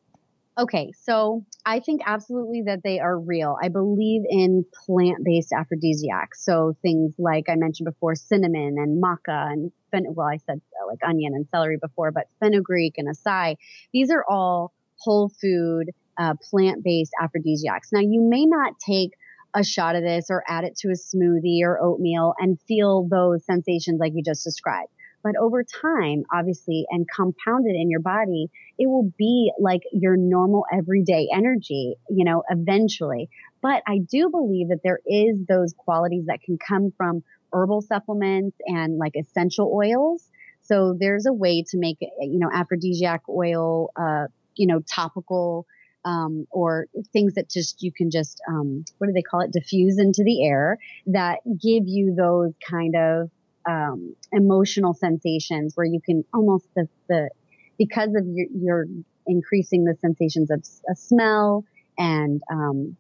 [0.55, 3.57] Okay, so I think absolutely that they are real.
[3.61, 6.45] I believe in plant based aphrodisiacs.
[6.45, 10.87] So things like I mentioned before, cinnamon and maca and fen- well, I said uh,
[10.87, 13.55] like onion and celery before, but fenugreek and acai.
[13.93, 15.89] These are all whole food,
[16.19, 17.89] uh, plant based aphrodisiacs.
[17.91, 19.13] Now, you may not take
[19.55, 23.43] a shot of this or add it to a smoothie or oatmeal and feel those
[23.45, 24.89] sensations like you just described.
[25.23, 30.65] But over time, obviously, and compounded in your body, it will be like your normal
[30.71, 33.29] everyday energy, you know, eventually.
[33.61, 38.57] But I do believe that there is those qualities that can come from herbal supplements
[38.65, 40.29] and like essential oils.
[40.63, 45.65] So there's a way to make, you know, aphrodisiac oil, uh, you know, topical,
[46.05, 49.97] um, or things that just you can just um, what do they call it diffuse
[49.97, 53.29] into the air that give you those kind of
[53.67, 57.29] um, emotional sensations where you can almost the, the
[57.77, 58.85] because of your, your
[59.25, 61.63] increasing the sensations of a smell
[61.97, 62.97] and um,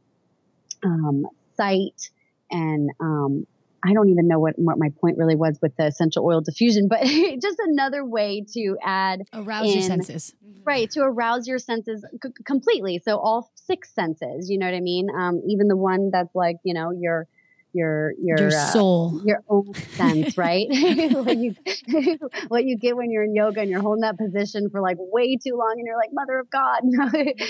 [0.83, 2.09] um, sight
[2.51, 3.45] and um,
[3.85, 6.87] I don't even know what, what my point really was with the essential oil diffusion,
[6.87, 7.03] but
[7.41, 10.33] just another way to add arouse in, your senses,
[10.65, 10.89] right?
[10.91, 13.01] To arouse your senses c- completely.
[13.03, 15.09] So all six senses, you know what I mean?
[15.09, 17.27] Um, even the one that's like, you know, your
[17.73, 19.21] your your Your uh, soul.
[19.25, 20.67] your own sense, right?
[20.71, 21.55] what you
[22.47, 25.35] what you get when you're in yoga and you're holding that position for like way
[25.35, 26.81] too long and you're like, Mother of God.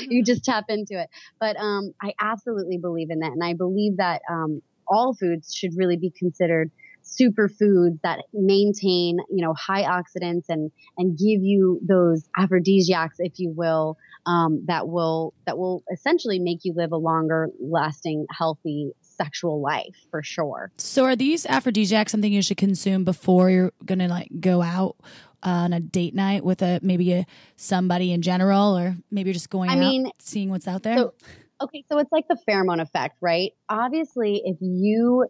[0.09, 1.09] you just tap into it.
[1.39, 3.31] But um I absolutely believe in that.
[3.31, 6.71] And I believe that um all foods should really be considered
[7.03, 13.51] superfoods that maintain, you know, high oxidants and and give you those aphrodisiacs, if you
[13.55, 18.91] will, um, that will that will essentially make you live a longer lasting, healthy
[19.23, 20.71] sexual life for sure.
[20.77, 24.95] So are these aphrodisiacs something you should consume before you're gonna like go out
[25.45, 29.33] uh, on a date night with a maybe a somebody in general, or maybe you're
[29.33, 30.97] just going I out mean, seeing what's out there?
[30.97, 31.13] So,
[31.61, 33.51] okay, so it's like the pheromone effect, right?
[33.69, 35.27] Obviously, if you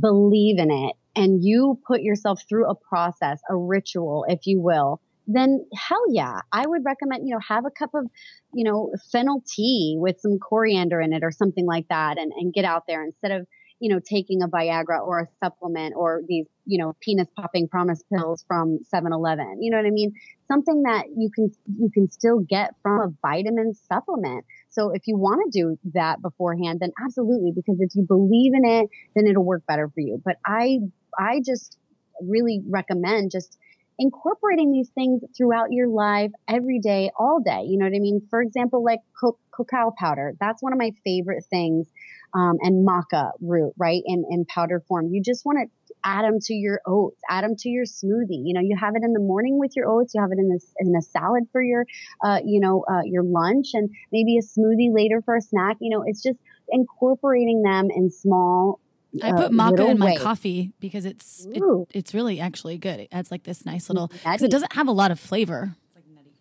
[0.00, 5.00] believe in it and you put yourself through a process, a ritual, if you will,
[5.26, 8.06] then hell yeah, I would recommend, you know, have a cup of,
[8.52, 12.52] you know, fennel tea with some coriander in it or something like that and, and
[12.52, 13.46] get out there instead of,
[13.78, 18.02] you know, taking a Viagra or a supplement or these, you know, penis popping promise
[18.12, 19.60] pills from 7-Eleven.
[19.60, 20.12] You know what I mean?
[20.46, 24.44] Something that you can, you can still get from a vitamin supplement.
[24.70, 28.64] So if you want to do that beforehand, then absolutely, because if you believe in
[28.64, 30.22] it, then it'll work better for you.
[30.24, 30.78] But I,
[31.18, 31.76] I just
[32.20, 33.58] really recommend just
[33.98, 37.62] incorporating these things throughout your life every day, all day.
[37.66, 38.20] You know what I mean?
[38.30, 40.34] For example, like co- cacao powder.
[40.40, 41.86] That's one of my favorite things.
[42.34, 44.02] Um, and maca root, right?
[44.06, 45.08] In, in powder form.
[45.12, 48.40] You just want to add them to your oats, add them to your smoothie.
[48.42, 50.14] You know, you have it in the morning with your oats.
[50.14, 51.84] You have it in this, in a salad for your,
[52.24, 55.76] uh, you know, uh, your lunch and maybe a smoothie later for a snack.
[55.80, 56.38] You know, it's just
[56.70, 58.80] incorporating them in small
[59.22, 60.20] I uh, put maca in my ways.
[60.20, 63.00] coffee because it's it, it's really actually good.
[63.00, 65.76] It adds like this nice little because it doesn't have a lot of flavor.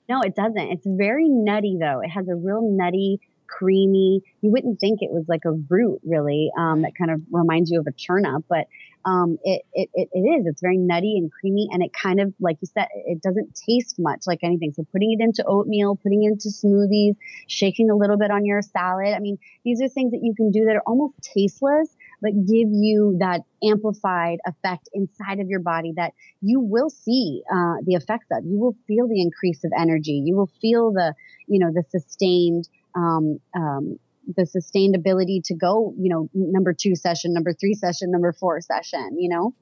[0.08, 0.58] No, it doesn't.
[0.58, 2.02] It's very nutty though.
[2.02, 4.22] It has a real nutty, creamy.
[4.42, 6.52] You wouldn't think it was like a root really.
[6.58, 8.68] Um, that kind of reminds you of a turnip, but
[9.06, 10.46] um, it, it it it is.
[10.48, 13.96] It's very nutty and creamy, and it kind of like you said, it doesn't taste
[14.00, 14.74] much like anything.
[14.74, 17.16] So putting it into oatmeal, putting it into smoothies,
[17.48, 19.14] shaking a little bit on your salad.
[19.16, 21.90] I mean, these are things that you can do that are almost tasteless
[22.22, 27.76] but give you that amplified effect inside of your body that you will see uh,
[27.86, 28.46] the effects of.
[28.46, 30.22] You will feel the increase of energy.
[30.24, 31.14] You will feel the,
[31.48, 33.98] you know, the sustained, um, um,
[34.36, 38.62] the sustained ability to go, you know, number two session, number three session, number four
[38.62, 39.54] session, you know.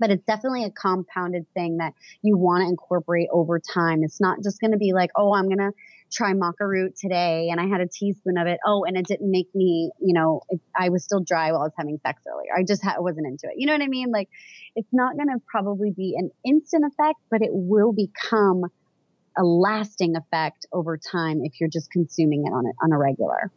[0.00, 1.92] But it's definitely a compounded thing that
[2.22, 4.04] you want to incorporate over time.
[4.04, 5.72] It's not just going to be like, oh, I'm going to
[6.12, 8.58] try maca root today and I had a teaspoon of it.
[8.66, 11.64] Oh, and it didn't make me, you know, it, I was still dry while I
[11.64, 12.50] was having sex earlier.
[12.56, 13.54] I just ha- wasn't into it.
[13.56, 14.10] You know what I mean?
[14.10, 14.28] Like
[14.74, 18.64] it's not going to probably be an instant effect, but it will become
[19.36, 23.52] a lasting effect over time if you're just consuming it on a, on a regular.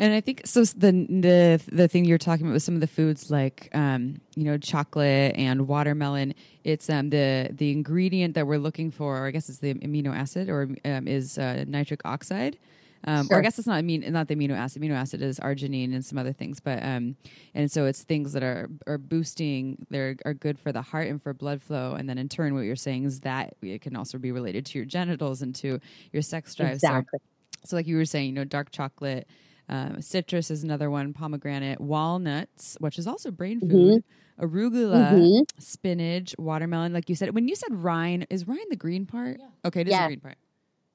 [0.00, 0.64] And I think so.
[0.64, 4.44] The the the thing you're talking about with some of the foods like um, you
[4.44, 6.34] know chocolate and watermelon.
[6.64, 9.18] It's um the the ingredient that we're looking for.
[9.22, 12.58] Or I guess it's the amino acid or um, is uh, nitric oxide.
[13.04, 14.82] Um, Or I guess it's not amino, not the amino acid.
[14.82, 17.16] Amino acid is arginine and some other things, but um,
[17.54, 19.86] and so it's things that are are boosting.
[19.90, 22.62] They're are good for the heart and for blood flow, and then in turn, what
[22.62, 25.80] you're saying is that it can also be related to your genitals and to
[26.12, 26.80] your sex drive.
[26.82, 27.20] So Exactly.
[27.64, 29.26] so, like you were saying, you know, dark chocolate,
[29.70, 34.02] um, citrus is another one, pomegranate, walnuts, which is also brain food,
[34.38, 35.44] arugula, Mhm.
[35.58, 36.92] spinach, watermelon.
[36.92, 39.38] Like you said, when you said rind, is rind the green part?
[39.40, 39.46] Yeah.
[39.64, 40.36] Okay, it is the green part.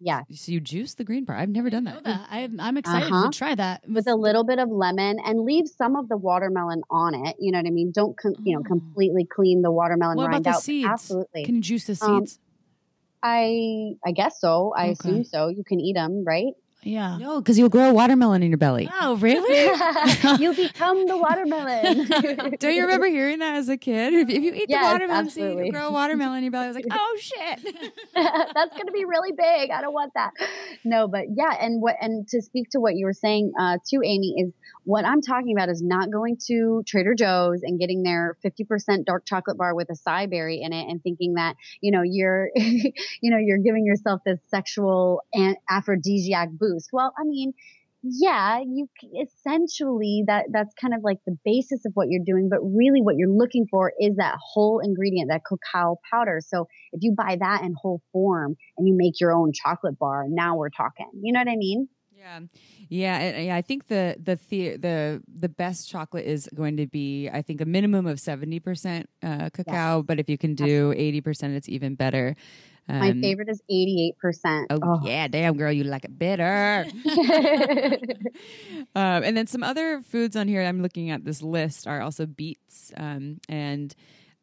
[0.02, 0.24] Yeah.
[0.34, 1.40] So you juice the green part.
[1.40, 2.04] I've never done that.
[2.04, 2.28] that.
[2.30, 3.32] I'm, I'm excited Uh-huh.
[3.32, 3.88] to try that.
[3.90, 7.38] With a little bit of lemon and leave some of the watermelon on it.
[7.40, 7.92] You know what I mean?
[7.96, 8.68] Don't, com- you know, Oh.
[8.68, 10.62] completely clean the watermelon what about rind the out.
[10.62, 10.90] seeds?
[10.90, 11.46] Absolutely.
[11.46, 12.40] Can you juice the Um, seeds?
[13.24, 14.74] I, I guess so.
[14.76, 14.92] I Okay.
[14.92, 15.48] assume so.
[15.48, 16.54] You can eat them, right?
[16.86, 17.18] Yeah.
[17.18, 18.88] No, because you'll grow a watermelon in your belly.
[19.02, 19.66] Oh, really?
[20.40, 22.56] you'll become the watermelon.
[22.60, 24.14] Don't you remember hearing that as a kid?
[24.14, 25.66] If, if you eat Yes, the watermelon seed, absolutely.
[25.66, 26.66] you grow a watermelon in your belly.
[26.66, 27.60] I was like, oh shit.
[28.14, 29.72] That's going to be really big.
[29.72, 30.32] I don't want that.
[30.84, 34.02] No, but yeah, and what and to speak to what you were saying uh, too,
[34.04, 34.54] Amy, is
[34.86, 39.26] what I'm talking about is not going to Trader Joe's and getting their 50% dark
[39.26, 42.92] chocolate bar with acai berry in it and thinking that you know you're you
[43.32, 45.22] know you're giving yourself this sexual
[45.70, 46.90] aphrodisiac boost.
[46.94, 47.54] Well, I mean.
[48.08, 48.88] Yeah, you
[49.20, 53.16] essentially that that's kind of like the basis of what you're doing, but really what
[53.18, 56.40] you're looking for is that whole ingredient, that cacao powder.
[56.46, 60.26] So if you buy that in whole form and you make your own chocolate bar,
[60.30, 61.10] now we're talking.
[61.20, 61.88] You know what I mean?
[62.26, 62.40] Yeah,
[62.90, 63.56] yeah, yeah.
[63.56, 67.62] I think the the the the the best chocolate is going to be, I think,
[67.62, 70.02] a minimum of seventy percent uh, cacao.
[70.02, 72.36] But if you can do eighty percent, it's even better.
[72.88, 74.68] Um, My favorite is 88%.
[74.70, 75.28] Oh, oh, yeah.
[75.28, 76.86] Damn, girl, you like it bitter.
[78.96, 82.28] um, and then some other foods on here I'm looking at this list are also
[82.28, 83.96] beets um, and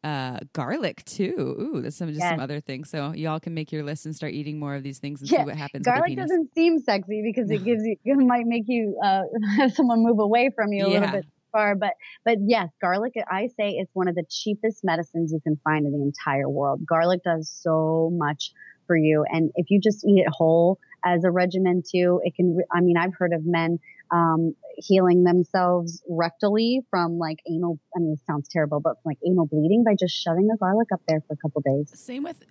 [0.03, 1.55] uh, garlic too.
[1.59, 2.31] Ooh, that's some just yes.
[2.31, 2.89] some other things.
[2.89, 5.39] So y'all can make your list and start eating more of these things and yeah.
[5.39, 5.85] see what happens.
[5.85, 9.21] Garlic doesn't seem sexy because it gives you it might make you uh,
[9.57, 10.99] have someone move away from you a yeah.
[10.99, 11.75] little bit far.
[11.75, 11.93] But
[12.25, 13.13] but yes, garlic.
[13.29, 16.85] I say it's one of the cheapest medicines you can find in the entire world.
[16.85, 18.51] Garlic does so much
[18.87, 22.57] for you, and if you just eat it whole as a regimen too, it can.
[22.73, 23.79] I mean, I've heard of men
[24.13, 27.79] um, healing themselves rectally from like anal.
[27.95, 31.01] I mean, it sounds terrible, but like anal bleeding by just shoving the garlic up
[31.07, 31.91] there for a couple days.
[31.99, 32.43] Same with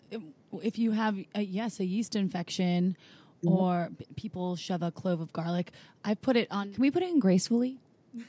[0.63, 2.97] if you have a, yes a yeast infection.
[3.45, 3.57] Mm-hmm.
[3.57, 5.73] Or people shove a clove of garlic.
[6.05, 6.75] I put it on.
[6.75, 7.81] Can we put it in gracefully?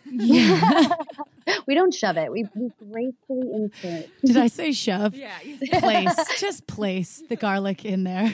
[0.05, 0.89] Yeah.
[1.67, 2.31] we don't shove it.
[2.31, 4.09] We, we gracefully insert.
[4.25, 5.13] Did I say shove?
[5.13, 5.38] Yeah.
[5.79, 6.15] Place.
[6.39, 8.34] Just place the garlic in there.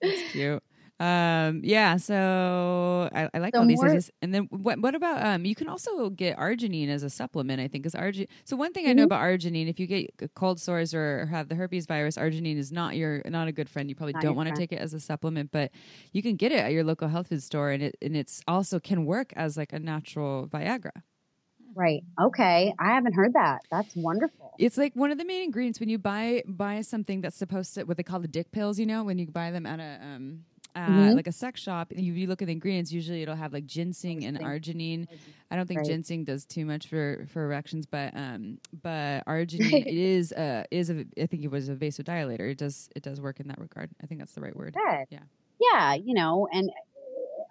[0.00, 0.62] That's cute.
[1.00, 4.10] Um, yeah, so I, I like so all these things.
[4.22, 7.66] And then what what about um you can also get arginine as a supplement, I
[7.66, 8.28] think is arginine.
[8.44, 8.90] So one thing mm-hmm.
[8.90, 9.06] I know mm-hmm.
[9.06, 12.96] about arginine, if you get cold sores or have the herpes virus, arginine is not
[12.96, 13.88] your not a good friend.
[13.88, 15.72] You probably not don't want to take it as a supplement, but
[16.12, 18.78] you can get it at your local health food store and it and it's also
[18.78, 21.02] can work as like a natural Viagra.
[21.74, 22.04] Right.
[22.20, 22.72] Okay.
[22.78, 23.62] I haven't heard that.
[23.68, 24.54] That's wonderful.
[24.58, 27.82] It's like one of the main ingredients when you buy buy something that's supposed to
[27.82, 30.44] what they call the dick pills, you know, when you buy them at a um
[30.74, 31.16] uh, mm-hmm.
[31.16, 34.24] like a sex shop, you, you look at the ingredients, usually it'll have like ginseng
[34.24, 35.06] and arginine.
[35.50, 35.86] I don't think right.
[35.86, 41.04] ginseng does too much for, for erections, but um, but arginine is uh is a
[41.20, 42.50] I think it was a vasodilator.
[42.50, 43.90] It does it does work in that regard.
[44.02, 44.74] I think that's the right word.
[44.74, 45.06] Good.
[45.10, 45.20] Yeah.
[45.60, 46.70] Yeah, you know, and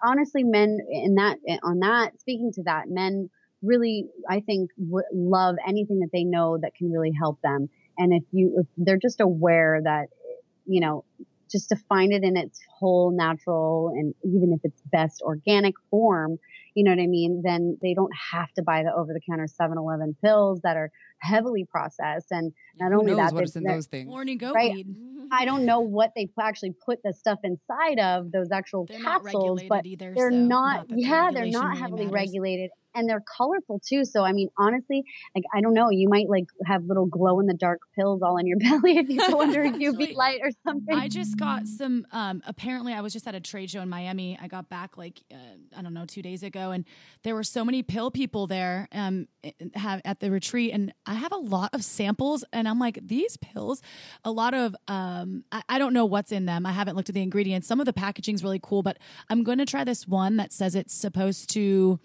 [0.04, 3.30] honestly, men in that on that speaking to that, men
[3.62, 7.70] really I think w- love anything that they know that can really help them.
[7.98, 10.10] And if you if they're just aware that
[10.66, 11.06] you know
[11.54, 16.38] just to find it in its whole natural and even if it's best organic form,
[16.76, 19.48] you know what I mean, then they don't have to buy the over the counter
[19.48, 22.28] 7 Eleven pills that are heavily processed.
[22.32, 24.10] And not Who only that, what's in those things.
[24.10, 24.74] Horny goat right?
[24.74, 24.88] weed.
[25.32, 29.62] I don't know what they actually put the stuff inside of those actual they're capsules,
[29.68, 30.90] but either, they're so not.
[30.90, 32.14] not yeah, they're not really heavily matters.
[32.14, 34.06] regulated, and they're colorful too.
[34.06, 35.04] So I mean, honestly,
[35.36, 38.38] like I don't know, you might like have little glow in the dark pills all
[38.38, 40.98] in your belly if you go under UV light or something.
[40.98, 42.06] I just got some.
[42.12, 44.38] Um, apparently, I was just at a trade show in Miami.
[44.42, 45.38] I got back like uh,
[45.78, 46.86] I don't know two days ago, and
[47.24, 49.28] there were so many pill people there um,
[49.76, 53.38] have at the retreat, and I have a lot of samples, and I'm like, these
[53.38, 53.82] pills,
[54.24, 54.76] a lot of
[55.24, 56.66] um, I, I don't know what's in them.
[56.66, 57.68] I haven't looked at the ingredients.
[57.68, 58.98] Some of the packaging's really cool, but
[59.30, 62.00] I'm going to try this one that says it's supposed to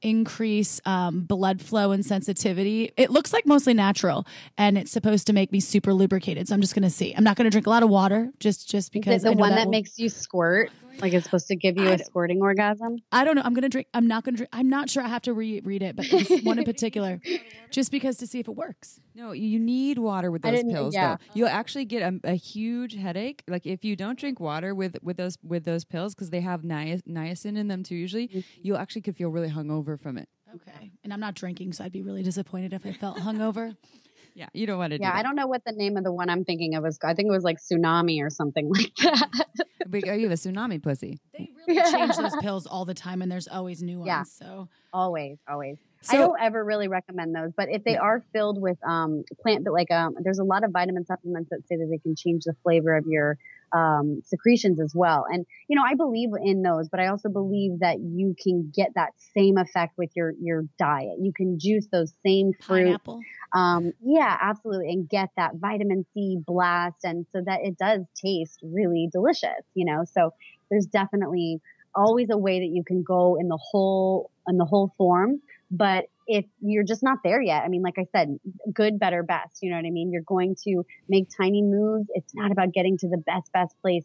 [0.00, 2.90] increase um, blood flow and sensitivity.
[2.96, 4.26] It looks like mostly natural,
[4.58, 6.48] and it's supposed to make me super lubricated.
[6.48, 7.14] So I'm just going to see.
[7.14, 9.24] I'm not going to drink a lot of water, just just because.
[9.24, 9.72] It the one that, that will...
[9.72, 10.70] makes you squirt?
[11.00, 12.98] Like it's supposed to give you I, a squirting orgasm?
[13.10, 13.42] I don't know.
[13.44, 13.88] I'm gonna drink.
[13.94, 14.50] I'm not gonna drink.
[14.52, 15.02] I'm not sure.
[15.02, 16.06] I have to reread it, but
[16.44, 17.20] one in particular,
[17.70, 19.00] just because to see if it works.
[19.14, 20.94] No, you need water with those pills.
[20.94, 21.16] Yeah.
[21.16, 23.42] Though you'll actually get a, a, huge headache.
[23.48, 26.62] Like if you don't drink water with with those with those pills because they have
[26.62, 27.94] niacin in them too.
[27.94, 28.40] Usually, mm-hmm.
[28.62, 30.28] you'll actually could feel really hungover from it.
[30.54, 33.76] Okay, and I'm not drinking, so I'd be really disappointed if I felt hungover.
[34.34, 35.00] Yeah, you don't want to.
[35.00, 36.98] Yeah, do I don't know what the name of the one I'm thinking of was.
[37.02, 39.46] I think it was like tsunami or something like that.
[39.86, 41.20] but are you a tsunami pussy?
[41.36, 44.06] They really change those pills all the time, and there's always new ones.
[44.06, 44.24] Yeah.
[44.24, 45.78] So always, always.
[46.02, 49.64] So, I don't ever really recommend those, but if they are filled with um, plant,
[49.64, 52.42] but like um, there's a lot of vitamin supplements that say that they can change
[52.44, 53.38] the flavor of your
[53.72, 55.26] um, secretions as well.
[55.30, 58.90] And you know, I believe in those, but I also believe that you can get
[58.94, 61.18] that same effect with your your diet.
[61.20, 62.84] You can juice those same fruit.
[62.84, 63.20] Pineapple.
[63.54, 68.60] Um, yeah, absolutely, and get that vitamin C blast, and so that it does taste
[68.62, 69.62] really delicious.
[69.74, 70.32] You know, so
[70.70, 71.60] there's definitely
[71.94, 75.40] always a way that you can go in the whole in the whole form
[75.72, 78.38] but if you're just not there yet, I mean, like I said,
[78.72, 79.62] good, better, best.
[79.62, 80.12] You know what I mean?
[80.12, 82.08] You're going to make tiny moves.
[82.14, 84.04] It's not about getting to the best, best place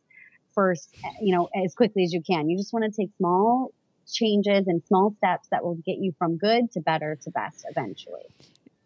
[0.55, 2.49] first, you know, as quickly as you can.
[2.49, 3.71] You just want to take small
[4.11, 8.23] changes and small steps that will get you from good to better to best eventually.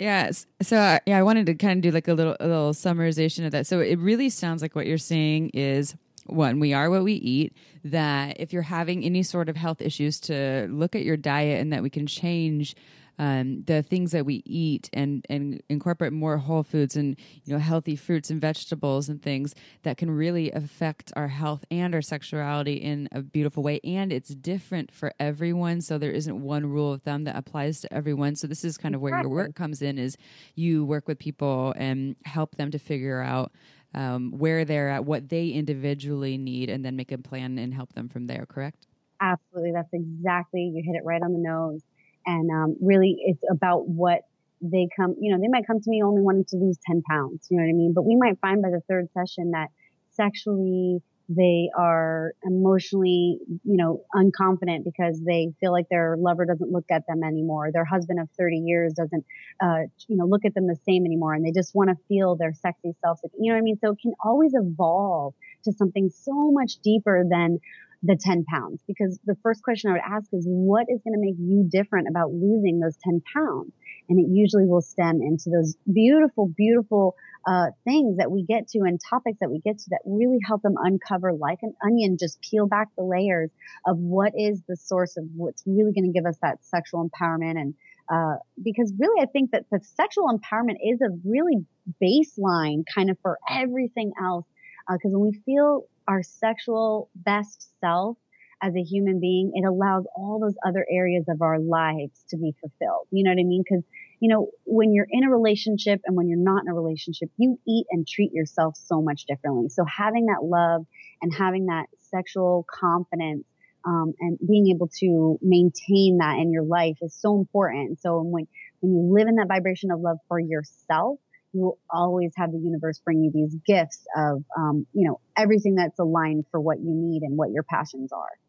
[0.02, 0.47] Yes.
[0.64, 3.45] So uh, yeah, I wanted to kind of do like a little a little summarization
[3.45, 3.68] of that.
[3.68, 5.95] So it really sounds like what you're saying is
[6.26, 10.20] one, we are what we eat, that if you're having any sort of health issues,
[10.22, 12.76] to look at your diet and that we can change
[13.20, 17.59] um, the things that we eat and and incorporate more whole foods and you know
[17.59, 22.75] healthy fruits and vegetables and things that can really affect our health and our sexuality
[22.75, 27.01] in a beautiful way and it's different for everyone so there isn't one rule of
[27.01, 29.97] thumb that applies to everyone so this is kind of where your work comes in
[29.97, 30.17] is
[30.55, 33.51] you work with people and help them to figure out
[33.93, 37.93] um, where they're at, what they individually need, and then make a plan and help
[37.93, 38.46] them from there.
[38.46, 38.88] Correct?
[39.20, 41.82] Absolutely, that's exactly you hit it right on the nose.
[42.26, 44.22] And um, really, it's about what
[44.62, 45.16] they come.
[45.20, 47.48] You know, they might come to me only wanting to lose ten pounds.
[47.50, 47.93] You know what I mean?
[47.93, 49.70] But we might find by the third session that
[50.12, 51.02] sexually
[51.36, 57.04] they are emotionally, you know, unconfident because they feel like their lover doesn't look at
[57.08, 57.72] them anymore.
[57.72, 59.24] Their husband of 30 years doesn't,
[59.64, 61.34] uh, you know, look at them the same anymore.
[61.34, 63.20] And they just want to feel their sexy self.
[63.39, 63.78] You know what I mean?
[63.80, 65.34] So it can always evolve
[65.64, 67.60] to something so much deeper than
[68.03, 71.19] the 10 pounds because the first question I would ask is what is going to
[71.19, 73.71] make you different about losing those 10 pounds?
[74.09, 77.15] And it usually will stem into those beautiful, beautiful
[77.47, 80.61] uh, things that we get to and topics that we get to that really help
[80.61, 83.49] them uncover like an onion, just peel back the layers
[83.86, 87.59] of what is the source of what's really going to give us that sexual empowerment.
[87.59, 87.73] And
[88.11, 91.65] uh, because really, I think that the sexual empowerment is a really
[92.03, 94.45] baseline kind of for everything else.
[94.89, 98.17] Because uh, when we feel our sexual best self,
[98.63, 102.53] as a human being, it allows all those other areas of our lives to be
[102.62, 103.08] fulfilled.
[103.09, 103.63] You know what I mean?
[103.67, 103.83] Because
[104.20, 107.59] you know, when you're in a relationship and when you're not in a relationship, you
[107.67, 109.67] eat and treat yourself so much differently.
[109.70, 110.86] So having that love
[111.24, 113.45] and having that sexual confidence
[113.83, 117.99] um, and being able to maintain that in your life is so important.
[117.99, 118.47] So when
[118.82, 121.20] when you live in that vibration of love for yourself,
[121.53, 125.75] you will always have the universe bring you these gifts of um, you know everything
[125.75, 128.39] that's aligned for what you need and what your passions are.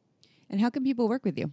[0.50, 1.52] And how can people work with you?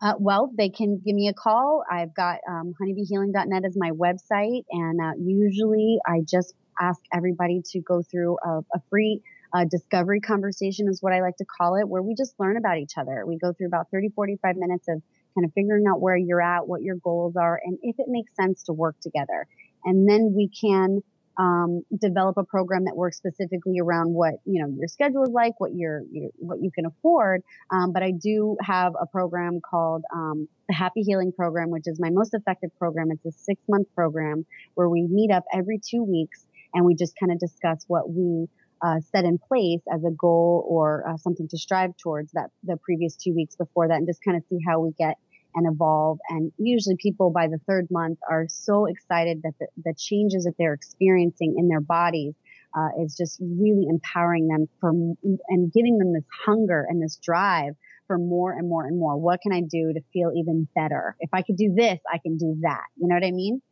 [0.00, 1.84] Uh, well, they can give me a call.
[1.90, 7.80] I've got um, honeybeehealing.net as my website, and uh, usually I just ask everybody to
[7.80, 9.22] go through a, a free
[9.54, 12.78] uh, discovery conversation, is what I like to call it, where we just learn about
[12.78, 13.24] each other.
[13.24, 15.00] We go through about 30, 45 minutes of
[15.34, 18.34] kind of figuring out where you're at, what your goals are, and if it makes
[18.34, 19.46] sense to work together.
[19.84, 21.02] And then we can
[21.38, 25.58] um, develop a program that works specifically around what you know your schedule is like,
[25.58, 27.42] what your, your what you can afford.
[27.70, 31.98] Um, but I do have a program called um, the Happy Healing Program, which is
[31.98, 33.10] my most effective program.
[33.10, 37.14] It's a six month program where we meet up every two weeks and we just
[37.18, 38.48] kind of discuss what we
[38.84, 42.76] uh, set in place as a goal or uh, something to strive towards that the
[42.76, 45.16] previous two weeks before that, and just kind of see how we get
[45.54, 46.18] and evolve.
[46.28, 50.54] And usually people by the third month are so excited that the, the changes that
[50.58, 52.34] they're experiencing in their bodies
[52.76, 57.74] uh, is just really empowering them for and giving them this hunger and this drive
[58.06, 59.16] for more and more and more.
[59.16, 61.16] What can I do to feel even better?
[61.20, 62.84] If I could do this, I can do that.
[62.96, 63.62] You know what I mean?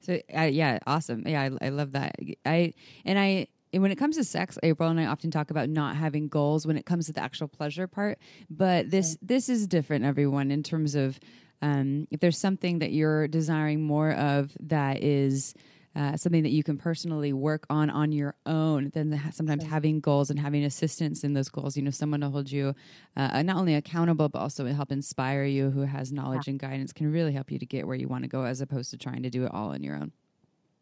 [0.00, 1.24] So uh, yeah, awesome.
[1.26, 2.14] Yeah, I, I love that.
[2.46, 2.72] I
[3.04, 6.28] and I when it comes to sex, April and I often talk about not having
[6.28, 8.18] goals when it comes to the actual pleasure part.
[8.48, 11.20] But this this is different, everyone, in terms of
[11.62, 15.54] um, if there's something that you're desiring more of that is
[15.94, 19.70] uh, something that you can personally work on on your own, then the, sometimes sure.
[19.70, 22.74] having goals and having assistance in those goals, you know, someone to hold you
[23.16, 26.52] uh, not only accountable but also help inspire you, who has knowledge yeah.
[26.52, 28.90] and guidance, can really help you to get where you want to go, as opposed
[28.90, 30.12] to trying to do it all on your own.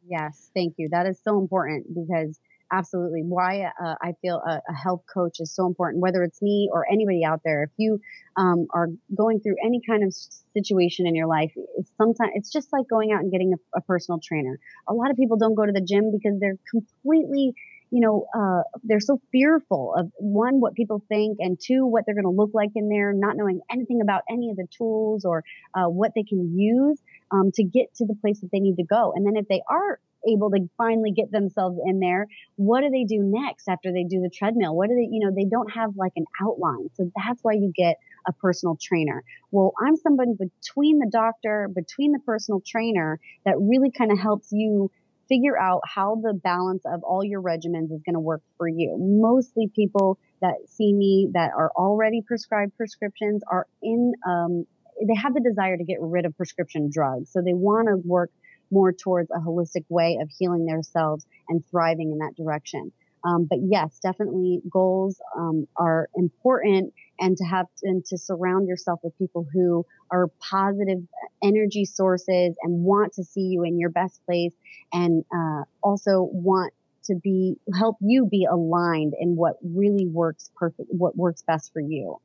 [0.06, 0.88] Yes, thank you.
[0.90, 2.38] That is so important because
[2.72, 6.68] absolutely why uh, I feel a, a, health coach is so important, whether it's me
[6.72, 7.62] or anybody out there.
[7.64, 8.00] If you
[8.36, 10.14] um, are going through any kind of
[10.54, 13.80] situation in your life, it's sometimes it's just like going out and getting a, a,
[13.80, 14.58] personal trainer.
[14.88, 17.54] A lot of people don't go to the gym because they're completely,
[17.90, 22.14] you know, uh, they're so fearful of one what people think, and two what they're
[22.14, 25.44] going to look like in there, not knowing anything about any of the tools or
[25.74, 26.98] uh, what they can use.
[27.30, 29.12] Um, to get to the place that they need to go.
[29.14, 32.26] And then if they are able to finally get themselves in there,
[32.56, 34.74] what do they do next after they do the treadmill?
[34.74, 36.88] What do they, you know, they don't have like an outline.
[36.94, 37.96] So that's why you get
[38.26, 39.22] a personal trainer.
[39.50, 44.48] Well, I'm somebody between the doctor, between the personal trainer that really kind of helps
[44.50, 44.90] you
[45.28, 48.96] figure out how the balance of all your regimens is going to work for you.
[48.98, 54.66] Mostly people that see me that are already prescribed prescriptions are in, um,
[55.06, 57.30] they have the desire to get rid of prescription drugs.
[57.30, 58.30] So they want to work
[58.70, 62.92] more towards a holistic way of healing themselves and thriving in that direction.
[63.24, 69.00] Um, but yes, definitely goals um, are important, and to have and to surround yourself
[69.02, 71.00] with people who are positive
[71.42, 74.52] energy sources and want to see you in your best place,
[74.92, 76.72] and uh, also want
[77.04, 81.80] to be help you be aligned in what really works perfect, what works best for
[81.80, 82.20] you.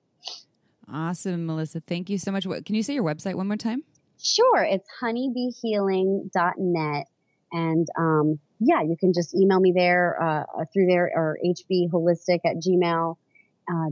[0.92, 1.80] Awesome, Melissa.
[1.80, 2.46] Thank you so much.
[2.46, 3.84] What, can you say your website one more time?
[4.24, 4.64] Sure.
[4.64, 7.08] It's honeybeehealing.net.
[7.52, 12.40] And um, yeah, you can just email me there uh, uh through there or hbholistic
[12.46, 13.18] at gmail.
[13.72, 13.88] Uh,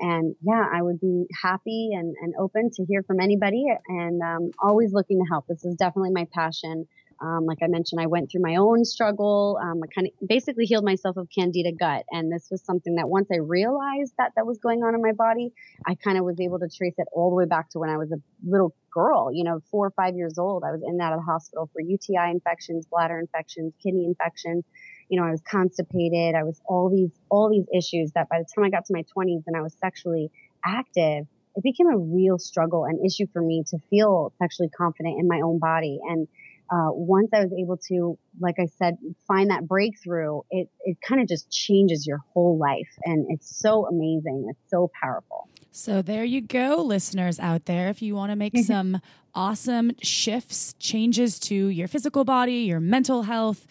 [0.00, 4.50] and yeah i would be happy and, and open to hear from anybody and um,
[4.58, 6.88] always looking to help this is definitely my passion
[7.20, 9.58] Um, like I mentioned, I went through my own struggle.
[9.62, 12.04] Um, I kind of basically healed myself of candida gut.
[12.10, 15.12] And this was something that once I realized that that was going on in my
[15.12, 15.52] body,
[15.86, 17.96] I kind of was able to trace it all the way back to when I
[17.96, 20.62] was a little girl, you know, four or five years old.
[20.64, 24.64] I was in and out of the hospital for UTI infections, bladder infections, kidney infections.
[25.08, 26.34] You know, I was constipated.
[26.34, 29.04] I was all these, all these issues that by the time I got to my
[29.16, 30.30] 20s and I was sexually
[30.64, 31.26] active,
[31.56, 35.40] it became a real struggle and issue for me to feel sexually confident in my
[35.40, 35.98] own body.
[36.06, 36.28] And
[36.70, 38.98] uh, once I was able to, like I said,
[39.28, 42.88] find that breakthrough, it, it kind of just changes your whole life.
[43.04, 44.46] And it's so amazing.
[44.50, 45.48] It's so powerful.
[45.70, 47.88] So there you go, listeners out there.
[47.88, 49.00] If you want to make some
[49.34, 53.66] awesome shifts, changes to your physical body, your mental health,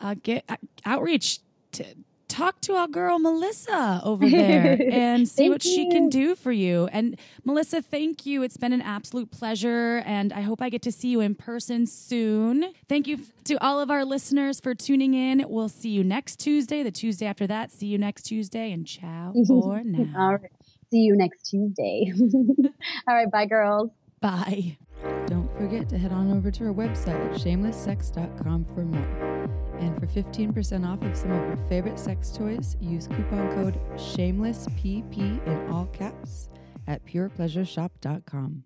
[0.00, 1.40] uh, get uh, outreach
[1.72, 1.84] to
[2.32, 5.70] talk to our girl Melissa over there and see what you.
[5.74, 6.88] she can do for you.
[6.90, 8.42] And Melissa, thank you.
[8.42, 10.02] It's been an absolute pleasure.
[10.06, 12.72] And I hope I get to see you in person soon.
[12.88, 15.44] Thank you to all of our listeners for tuning in.
[15.46, 17.70] We'll see you next Tuesday, the Tuesday after that.
[17.70, 20.18] See you next Tuesday and ciao for now.
[20.18, 20.50] all right.
[20.90, 22.12] See you next Tuesday.
[23.08, 23.30] all right.
[23.30, 23.90] Bye, girls.
[24.20, 24.78] Bye.
[25.26, 29.61] Don't forget to head on over to our website at shamelesssex.com for more.
[29.82, 35.44] And for 15% off of some of your favorite sex toys, use coupon code SHAMELESSPP
[35.44, 36.48] in all caps
[36.86, 38.62] at purepleasureshop.com.